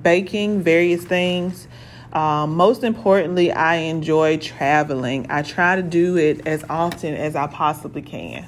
baking 0.00 0.62
various 0.62 1.02
things. 1.02 1.66
Um, 2.12 2.54
most 2.54 2.84
importantly, 2.84 3.50
I 3.50 3.76
enjoy 3.76 4.36
traveling. 4.36 5.26
I 5.30 5.42
try 5.42 5.74
to 5.74 5.82
do 5.82 6.16
it 6.16 6.46
as 6.46 6.62
often 6.70 7.12
as 7.14 7.34
I 7.34 7.48
possibly 7.48 8.02
can. 8.02 8.46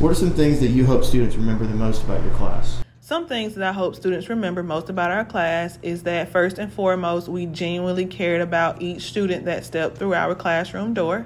What 0.00 0.10
are 0.10 0.16
some 0.16 0.32
things 0.32 0.58
that 0.58 0.70
you 0.70 0.86
hope 0.86 1.04
students 1.04 1.36
remember 1.36 1.68
the 1.68 1.74
most 1.74 2.02
about 2.02 2.24
your 2.24 2.34
class? 2.34 2.82
Some 3.06 3.28
things 3.28 3.54
that 3.54 3.62
I 3.62 3.70
hope 3.70 3.94
students 3.94 4.28
remember 4.28 4.64
most 4.64 4.88
about 4.90 5.12
our 5.12 5.24
class 5.24 5.78
is 5.80 6.02
that 6.02 6.32
first 6.32 6.58
and 6.58 6.72
foremost, 6.72 7.28
we 7.28 7.46
genuinely 7.46 8.04
cared 8.04 8.40
about 8.40 8.82
each 8.82 9.02
student 9.02 9.44
that 9.44 9.64
stepped 9.64 9.96
through 9.96 10.14
our 10.14 10.34
classroom 10.34 10.92
door. 10.92 11.24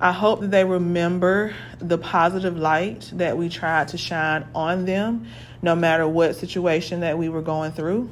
I 0.00 0.10
hope 0.10 0.40
that 0.40 0.50
they 0.50 0.64
remember 0.64 1.54
the 1.78 1.96
positive 1.96 2.58
light 2.58 3.08
that 3.14 3.38
we 3.38 3.48
tried 3.48 3.86
to 3.88 3.98
shine 3.98 4.48
on 4.52 4.84
them, 4.84 5.28
no 5.62 5.76
matter 5.76 6.08
what 6.08 6.34
situation 6.34 7.02
that 7.02 7.16
we 7.16 7.28
were 7.28 7.42
going 7.42 7.70
through. 7.70 8.10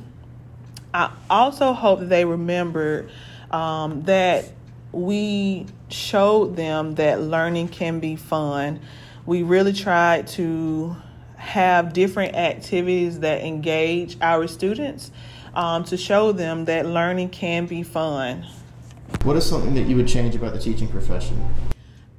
I 0.95 1.11
also 1.29 1.73
hope 1.73 1.99
that 1.99 2.09
they 2.11 2.25
remember 2.25 3.09
um, 3.51 4.05
that 4.05 4.53
we 4.93 5.67
showed 5.89 6.55
them 6.55 6.95
that 6.95 7.21
learning 7.23 7.71
can 7.71 7.99
be 7.99 8.15
fun. 8.15 8.79
We 9.27 9.43
really 9.43 9.73
tried 9.73 10.29
to 10.29 10.95
have 11.49 11.95
different 11.95 12.35
activities 12.35 13.21
that 13.21 13.43
engage 13.43 14.19
our 14.21 14.47
students 14.47 15.11
um, 15.55 15.83
to 15.83 15.97
show 15.97 16.31
them 16.31 16.67
that 16.67 16.85
learning 16.85 17.31
can 17.31 17.65
be 17.65 17.83
fun. 17.83 18.47
What 19.23 19.35
is 19.35 19.49
something 19.49 19.73
that 19.75 19.87
you 19.87 19.97
would 19.97 20.07
change 20.07 20.37
about 20.37 20.53
the 20.53 20.61
teaching 20.61 20.89
profession? 20.89 21.43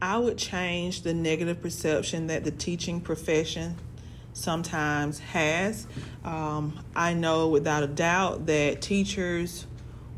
I 0.02 0.18
would 0.18 0.40
change 0.40 1.04
the 1.04 1.14
negative 1.14 1.62
perception 1.62 2.26
that 2.28 2.44
the 2.44 2.50
teaching 2.50 3.02
profession 3.02 3.76
sometimes 4.34 5.20
has. 5.20 5.86
Um, 6.26 6.80
I 6.96 7.14
know 7.14 7.50
without 7.50 7.84
a 7.84 7.88
doubt 7.88 8.48
that 8.48 8.82
teachers 8.82 9.68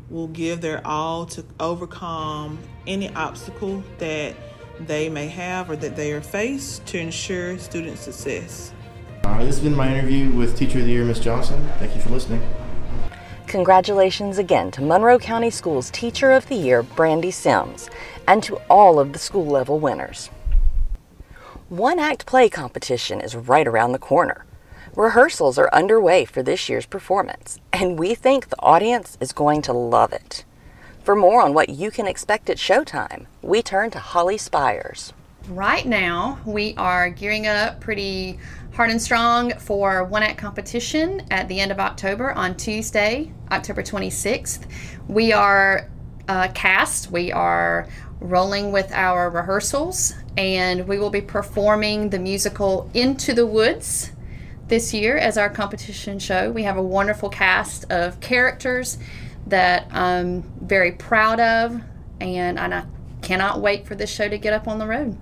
will 0.08 0.28
give 0.28 0.62
their 0.62 0.86
all 0.86 1.26
to 1.26 1.44
overcome 1.60 2.58
any 2.86 3.10
obstacle 3.14 3.84
that 3.98 4.34
they 4.80 5.10
may 5.10 5.28
have 5.28 5.68
or 5.68 5.76
that 5.76 5.96
they 5.96 6.12
are 6.12 6.22
faced 6.22 6.86
to 6.86 6.98
ensure 6.98 7.58
student 7.58 7.98
success. 7.98 8.72
Right, 9.24 9.44
this 9.44 9.56
has 9.56 9.60
been 9.60 9.76
my 9.76 9.92
interview 9.92 10.30
with 10.30 10.56
Teacher 10.56 10.78
of 10.80 10.84
the 10.84 10.92
Year, 10.92 11.04
Ms. 11.04 11.20
Johnson. 11.20 11.68
Thank 11.78 11.94
you 11.94 12.00
for 12.00 12.10
listening. 12.10 12.42
Congratulations 13.46 14.38
again 14.38 14.70
to 14.72 14.82
Monroe 14.82 15.18
County 15.18 15.50
Schools 15.50 15.90
Teacher 15.90 16.32
of 16.32 16.48
the 16.48 16.54
Year, 16.54 16.82
Brandy 16.82 17.30
Sims, 17.30 17.90
and 18.26 18.42
to 18.42 18.56
all 18.68 18.98
of 18.98 19.12
the 19.12 19.18
school 19.18 19.46
level 19.46 19.78
winners. 19.78 20.28
One 21.68 21.98
Act 21.98 22.26
Play 22.26 22.48
competition 22.48 23.20
is 23.20 23.36
right 23.36 23.66
around 23.66 23.92
the 23.92 23.98
corner. 23.98 24.44
Rehearsals 24.94 25.58
are 25.58 25.72
underway 25.72 26.24
for 26.24 26.42
this 26.42 26.68
year's 26.68 26.86
performance, 26.86 27.58
and 27.72 27.98
we 27.98 28.14
think 28.14 28.48
the 28.48 28.60
audience 28.60 29.16
is 29.20 29.32
going 29.32 29.62
to 29.62 29.72
love 29.72 30.12
it. 30.12 30.44
For 31.02 31.16
more 31.16 31.42
on 31.42 31.54
what 31.54 31.68
you 31.68 31.90
can 31.90 32.06
expect 32.06 32.50
at 32.50 32.58
Showtime, 32.58 33.26
we 33.40 33.62
turn 33.62 33.90
to 33.90 33.98
Holly 33.98 34.36
Spires. 34.36 35.12
Right 35.48 35.84
now, 35.84 36.38
we 36.44 36.74
are 36.76 37.10
gearing 37.10 37.48
up 37.48 37.80
pretty 37.80 38.38
hard 38.74 38.90
and 38.90 39.02
strong 39.02 39.52
for 39.58 40.04
One 40.04 40.22
Act 40.22 40.38
competition 40.38 41.26
at 41.32 41.48
the 41.48 41.58
end 41.58 41.72
of 41.72 41.80
October 41.80 42.30
on 42.32 42.56
Tuesday, 42.56 43.32
October 43.50 43.82
26th. 43.82 44.66
We 45.08 45.32
are 45.32 45.90
uh, 46.28 46.48
cast, 46.54 47.10
we 47.10 47.32
are 47.32 47.88
rolling 48.20 48.70
with 48.70 48.92
our 48.92 49.30
rehearsals, 49.30 50.14
and 50.36 50.86
we 50.86 50.98
will 50.98 51.10
be 51.10 51.20
performing 51.20 52.10
the 52.10 52.20
musical 52.20 52.88
Into 52.94 53.34
the 53.34 53.44
Woods. 53.44 54.12
this 54.68 54.94
year 54.94 55.18
as 55.18 55.36
our 55.36 55.50
competition 55.50 56.20
show. 56.20 56.52
We 56.52 56.62
have 56.62 56.76
a 56.76 56.82
wonderful 56.82 57.28
cast 57.28 57.90
of 57.90 58.20
characters 58.20 58.96
that 59.48 59.88
I'm 59.90 60.42
very 60.60 60.92
proud 60.92 61.40
of, 61.40 61.82
and 62.20 62.60
I 62.60 62.84
cannot 63.22 63.60
wait 63.60 63.86
for 63.86 63.96
this 63.96 64.08
show 64.08 64.28
to 64.28 64.38
get 64.38 64.52
up 64.52 64.68
on 64.68 64.78
the 64.78 64.86
road. 64.86 65.18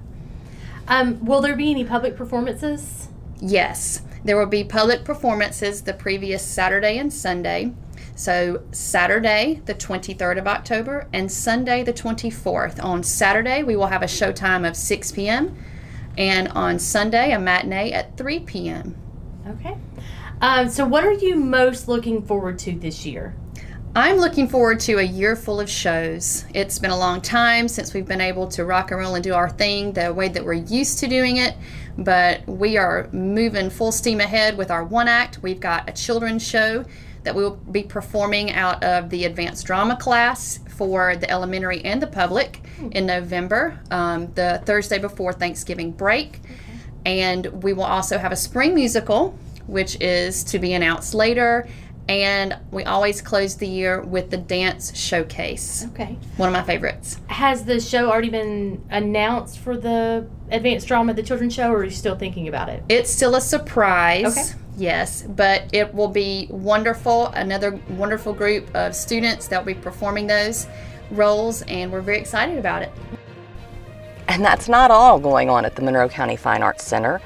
Um, 0.91 1.25
will 1.25 1.41
there 1.41 1.55
be 1.55 1.71
any 1.71 1.85
public 1.85 2.17
performances? 2.17 3.09
Yes, 3.41 4.03
there 4.25 4.37
will 4.37 4.47
be 4.47 4.65
public 4.65 5.05
performances 5.05 5.83
the 5.83 5.95
previous 5.95 6.45
Saturday 6.45 6.99
and 6.99 7.13
Sunday. 7.13 7.73
So, 8.17 8.65
Saturday, 8.73 9.63
the 9.67 9.75
23rd 9.75 10.39
of 10.39 10.49
October, 10.49 11.07
and 11.13 11.31
Sunday, 11.31 11.85
the 11.85 11.93
24th. 11.93 12.83
On 12.83 13.05
Saturday, 13.05 13.63
we 13.63 13.77
will 13.77 13.87
have 13.87 14.03
a 14.03 14.07
showtime 14.07 14.69
of 14.69 14.77
6 14.77 15.13
p.m., 15.13 15.57
and 16.19 16.49
on 16.49 16.81
Sunday, 16.81 17.33
a 17.33 17.39
matinee 17.39 17.93
at 17.93 18.19
3 18.19 18.41
p.m. 18.41 18.97
Okay. 19.47 19.79
Um, 20.41 20.69
so, 20.69 20.85
what 20.85 21.05
are 21.05 21.13
you 21.13 21.37
most 21.37 21.87
looking 21.87 22.21
forward 22.21 22.59
to 22.61 22.73
this 22.73 23.07
year? 23.07 23.35
I'm 23.97 24.19
looking 24.19 24.47
forward 24.47 24.79
to 24.81 24.99
a 24.99 25.03
year 25.03 25.35
full 25.35 25.59
of 25.59 25.69
shows. 25.69 26.45
It's 26.55 26.79
been 26.79 26.93
a 26.93 26.97
long 26.97 27.21
time 27.21 27.67
since 27.67 27.93
we've 27.93 28.07
been 28.07 28.21
able 28.21 28.47
to 28.51 28.65
rock 28.65 28.93
and 28.93 29.01
roll 29.01 29.17
and 29.17 29.25
do 29.25 29.35
our 29.35 29.51
thing 29.51 29.93
the 29.93 30.15
way 30.15 30.29
that 30.29 30.45
we're 30.45 30.53
used 30.53 31.01
to 31.01 31.09
doing 31.09 31.39
it, 31.39 31.57
but 31.99 32.47
we 32.47 32.77
are 32.77 33.09
moving 33.11 33.69
full 33.69 33.91
steam 33.91 34.21
ahead 34.21 34.57
with 34.57 34.71
our 34.71 34.85
one 34.85 35.09
act. 35.09 35.41
We've 35.43 35.59
got 35.59 35.89
a 35.89 35.93
children's 35.93 36.47
show 36.47 36.85
that 37.25 37.35
we 37.35 37.43
will 37.43 37.57
be 37.57 37.83
performing 37.83 38.53
out 38.53 38.85
of 38.85 39.11
the 39.11 39.25
advanced 39.25 39.67
drama 39.67 39.97
class 39.97 40.61
for 40.69 41.17
the 41.17 41.29
elementary 41.29 41.85
and 41.85 42.01
the 42.01 42.07
public 42.07 42.63
in 42.93 43.07
November, 43.07 43.81
um, 43.91 44.33
the 44.35 44.63
Thursday 44.67 45.01
before 45.01 45.33
Thanksgiving 45.33 45.91
break. 45.91 46.39
Okay. 46.45 46.55
And 47.07 47.65
we 47.65 47.73
will 47.73 47.83
also 47.83 48.19
have 48.19 48.31
a 48.31 48.37
spring 48.37 48.73
musical, 48.73 49.37
which 49.67 50.01
is 50.01 50.45
to 50.45 50.61
be 50.61 50.75
announced 50.75 51.13
later 51.13 51.67
and 52.11 52.59
we 52.73 52.83
always 52.83 53.23
close 53.23 53.55
the 53.55 53.69
year 53.69 54.03
with 54.03 54.31
the 54.31 54.37
dance 54.37 54.97
showcase. 54.99 55.87
Okay. 55.91 56.19
One 56.39 56.49
of 56.49 56.53
my 56.53 56.65
favorites. 56.65 57.21
Has 57.29 57.65
the 57.65 57.79
show 57.79 58.11
already 58.11 58.31
been 58.31 58.85
announced 58.91 59.61
for 59.61 59.77
the 59.77 60.27
advanced 60.51 60.89
drama, 60.89 61.15
the 61.15 61.23
children's 61.23 61.55
show, 61.55 61.71
or 61.71 61.79
are 61.79 61.85
you 61.85 61.91
still 61.91 62.17
thinking 62.17 62.49
about 62.49 62.69
it? 62.69 62.83
It's 62.89 63.11
still 63.11 63.37
a 63.37 63.41
surprise. 63.41 64.37
Okay. 64.37 64.59
Yes, 64.77 65.23
but 65.23 65.73
it 65.73 65.95
will 65.95 66.09
be 66.09 66.49
wonderful. 66.51 67.29
Another 67.29 67.79
wonderful 67.91 68.33
group 68.33 68.75
of 68.75 68.97
students 68.97 69.47
that 69.47 69.65
will 69.65 69.73
be 69.73 69.81
performing 69.81 70.27
those 70.27 70.67
roles, 71.13 71.63
and 71.63 71.93
we're 71.93 72.01
very 72.01 72.19
excited 72.19 72.59
about 72.59 72.83
it. 72.83 72.91
And 74.27 74.45
that's 74.45 74.69
not 74.69 74.91
all 74.91 75.21
going 75.21 75.49
on 75.49 75.65
at 75.65 75.77
the 75.77 75.83
Monroe 75.83 76.09
County 76.09 76.35
Fine 76.35 76.63
Arts 76.63 76.85
Center. 76.85 77.21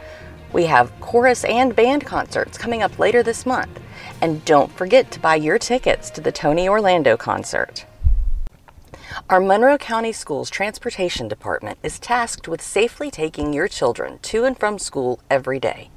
We 0.55 0.67
have 0.67 0.93
chorus 1.01 1.43
and 1.43 1.75
band 1.75 2.07
concerts 2.07 2.57
coming 2.57 2.81
up 2.81 3.01
later 3.01 3.25
this 3.25 3.45
month. 3.45 3.81
And 4.23 4.45
don't 4.45 4.71
forget 4.71 5.11
to 5.11 5.21
buy 5.21 5.35
your 5.35 5.59
tickets 5.59 6.11
to 6.11 6.21
the 6.21 6.31
Tony 6.31 6.69
Orlando 6.69 7.17
concert. 7.17 7.87
Our 9.29 9.41
Monroe 9.41 9.79
County 9.79 10.13
Schools 10.13 10.49
Transportation 10.49 11.27
Department 11.27 11.79
is 11.83 11.99
tasked 11.99 12.47
with 12.47 12.63
safely 12.63 13.11
taking 13.11 13.53
your 13.53 13.67
children 13.67 14.21
to 14.21 14.45
and 14.45 14.57
from 14.57 14.79
school 14.79 15.19
every 15.29 15.59
day. 15.59 15.91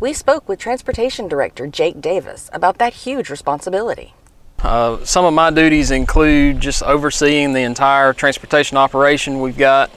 We 0.00 0.14
spoke 0.14 0.48
with 0.48 0.58
Transportation 0.58 1.28
Director 1.28 1.66
Jake 1.66 2.00
Davis 2.00 2.48
about 2.54 2.78
that 2.78 2.94
huge 2.94 3.28
responsibility. 3.28 4.14
Uh, 4.60 5.04
some 5.04 5.26
of 5.26 5.34
my 5.34 5.50
duties 5.50 5.90
include 5.90 6.60
just 6.60 6.82
overseeing 6.82 7.52
the 7.52 7.60
entire 7.60 8.14
transportation 8.14 8.78
operation. 8.78 9.40
We've 9.40 9.58
got 9.58 9.90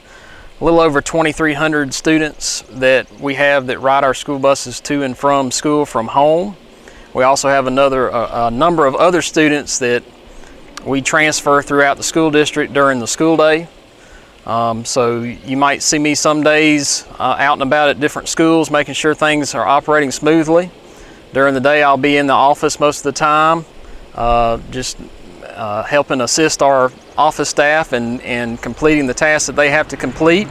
a 0.59 0.63
little 0.63 0.79
over 0.79 1.01
2,300 1.01 1.93
students 1.93 2.61
that 2.69 3.11
we 3.19 3.33
have 3.33 3.67
that 3.67 3.79
ride 3.79 4.05
our 4.05 4.13
school 4.13 4.39
buses 4.39 4.79
to 4.79 5.03
and 5.03 5.17
from 5.17 5.51
school 5.51 5.85
from 5.85 6.07
home. 6.07 6.55
We 7.13 7.23
also 7.23 7.49
have 7.49 7.67
another 7.67 8.07
a, 8.07 8.47
a 8.47 8.51
number 8.51 8.85
of 8.85 8.95
other 8.95 9.21
students 9.21 9.79
that 9.79 10.03
we 10.85 11.01
transfer 11.01 11.61
throughout 11.61 11.97
the 11.97 12.03
school 12.03 12.31
district 12.31 12.73
during 12.73 12.99
the 12.99 13.07
school 13.07 13.35
day. 13.35 13.67
Um, 14.45 14.85
so 14.85 15.23
you 15.23 15.57
might 15.57 15.81
see 15.81 15.99
me 15.99 16.15
some 16.15 16.41
days 16.41 17.05
uh, 17.19 17.35
out 17.37 17.53
and 17.53 17.63
about 17.63 17.89
at 17.89 17.99
different 17.99 18.29
schools 18.29 18.71
making 18.71 18.93
sure 18.93 19.13
things 19.13 19.55
are 19.55 19.65
operating 19.65 20.11
smoothly. 20.11 20.71
During 21.33 21.53
the 21.53 21.59
day 21.59 21.83
I'll 21.83 21.97
be 21.97 22.15
in 22.15 22.27
the 22.27 22.33
office 22.33 22.79
most 22.79 22.99
of 22.99 23.03
the 23.03 23.19
time 23.19 23.65
uh, 24.13 24.59
just 24.71 24.97
uh, 25.55 25.83
helping 25.83 26.21
assist 26.21 26.61
our 26.61 26.91
office 27.17 27.49
staff 27.49 27.93
and, 27.93 28.21
and 28.21 28.61
completing 28.61 29.07
the 29.07 29.13
tasks 29.13 29.47
that 29.47 29.55
they 29.55 29.69
have 29.69 29.87
to 29.87 29.97
complete. 29.97 30.47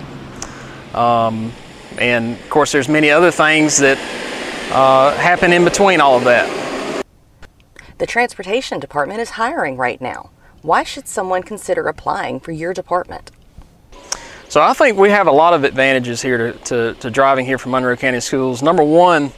Um, 0.94 1.52
and 1.98 2.32
of 2.32 2.50
course 2.50 2.72
there's 2.72 2.88
many 2.88 3.10
other 3.10 3.30
things 3.30 3.78
that 3.78 3.98
uh, 4.72 5.14
happen 5.16 5.52
in 5.52 5.64
between 5.64 6.00
all 6.00 6.16
of 6.16 6.24
that. 6.24 7.04
The 7.98 8.06
Transportation 8.06 8.80
Department 8.80 9.20
is 9.20 9.30
hiring 9.30 9.76
right 9.76 10.00
now. 10.00 10.30
Why 10.62 10.82
should 10.82 11.06
someone 11.06 11.42
consider 11.42 11.86
applying 11.86 12.40
for 12.40 12.52
your 12.52 12.72
department? 12.72 13.30
So 14.48 14.62
I 14.62 14.72
think 14.72 14.98
we 14.98 15.10
have 15.10 15.26
a 15.26 15.32
lot 15.32 15.52
of 15.52 15.64
advantages 15.64 16.22
here 16.22 16.52
to, 16.52 16.58
to, 16.64 16.94
to 16.94 17.10
driving 17.10 17.44
here 17.44 17.58
from 17.58 17.72
Monroe 17.72 17.96
County 17.96 18.20
Schools. 18.20 18.62
Number 18.62 18.84
one 18.84 19.32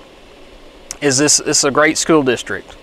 is 1.00 1.18
this, 1.18 1.38
this 1.38 1.59
is 1.59 1.64
a 1.64 1.70
great 1.70 1.98
school 1.98 2.22
district. 2.22 2.76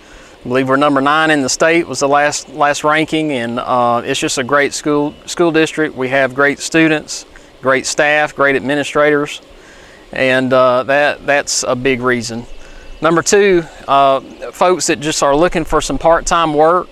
I 0.43 0.47
believe 0.47 0.67
we're 0.67 0.75
number 0.75 0.99
nine 0.99 1.31
in 1.31 1.41
the 1.41 1.49
state 1.49 1.87
was 1.87 2.01
the 2.01 2.07
last 2.07 2.49
last 2.49 2.83
ranking, 2.83 3.31
and 3.31 3.59
uh, 3.59 4.01
it's 4.03 4.19
just 4.19 4.37
a 4.37 4.43
great 4.43 4.73
school 4.73 5.15
school 5.25 5.51
district. 5.51 5.95
We 5.95 6.09
have 6.09 6.35
great 6.35 6.59
students, 6.59 7.25
great 7.61 7.85
staff, 7.85 8.35
great 8.35 8.55
administrators 8.55 9.41
and 10.13 10.53
uh, 10.53 10.83
that 10.83 11.25
that's 11.25 11.63
a 11.63 11.75
big 11.75 12.01
reason. 12.01 12.45
Number 13.01 13.21
two, 13.21 13.63
uh, 13.87 14.21
folks 14.51 14.87
that 14.87 14.99
just 14.99 15.21
are 15.23 15.35
looking 15.35 15.65
for 15.65 15.81
some 15.81 15.97
part-time 15.97 16.53
work 16.53 16.87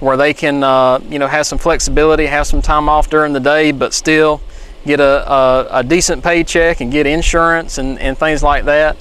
where 0.00 0.16
they 0.16 0.34
can 0.34 0.62
uh, 0.62 1.00
you 1.08 1.18
know 1.18 1.26
have 1.26 1.46
some 1.46 1.58
flexibility, 1.58 2.26
have 2.26 2.46
some 2.46 2.62
time 2.62 2.88
off 2.88 3.10
during 3.10 3.32
the 3.32 3.40
day, 3.40 3.72
but 3.72 3.92
still 3.92 4.40
get 4.86 5.00
a, 5.00 5.32
a, 5.32 5.68
a 5.78 5.82
decent 5.82 6.22
paycheck 6.22 6.80
and 6.80 6.92
get 6.92 7.06
insurance 7.06 7.78
and, 7.78 7.98
and 7.98 8.18
things 8.18 8.42
like 8.42 8.66
that. 8.66 8.96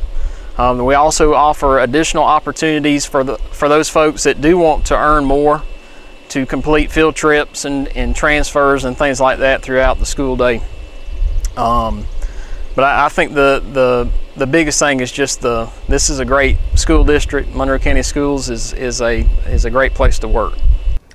Um, 0.58 0.86
we 0.86 0.94
also 0.94 1.34
offer 1.34 1.80
additional 1.80 2.24
opportunities 2.24 3.06
for 3.06 3.24
the 3.24 3.38
for 3.38 3.68
those 3.70 3.90
folks 3.90 4.24
that 4.24 4.40
do 4.40 4.58
want 4.58 4.86
to 4.88 4.98
earn 4.98 5.26
more 5.26 5.64
to 6.30 6.46
complete 6.46 6.92
field 6.92 7.16
trips 7.16 7.66
and, 7.66 7.88
and 7.90 8.16
transfers 8.16 8.86
and 8.86 8.98
things 8.98 9.20
like 9.20 9.40
that 9.40 9.62
throughout 9.62 10.00
the 10.00 10.06
school 10.06 10.36
day. 10.36 10.62
Um, 11.58 12.06
but 12.76 12.86
I, 12.86 13.06
I, 13.06 13.10
think 13.10 13.34
the, 13.34 13.64
the 13.72 14.10
the 14.36 14.48
biggest 14.48 14.80
thing 14.80 15.00
is 15.00 15.12
just 15.12 15.42
the 15.42 15.70
this 15.88 16.10
is 16.10 16.20
a 16.20 16.26
great 16.26 16.58
school 16.76 17.04
district. 17.04 17.54
Monroe 17.54 17.80
County 17.80 18.04
Schools 18.04 18.50
is 18.50 18.74
is 18.74 19.02
a 19.02 19.22
is 19.48 19.66
a 19.66 19.70
great 19.70 19.94
place 19.94 20.18
to 20.20 20.28
work. 20.28 20.54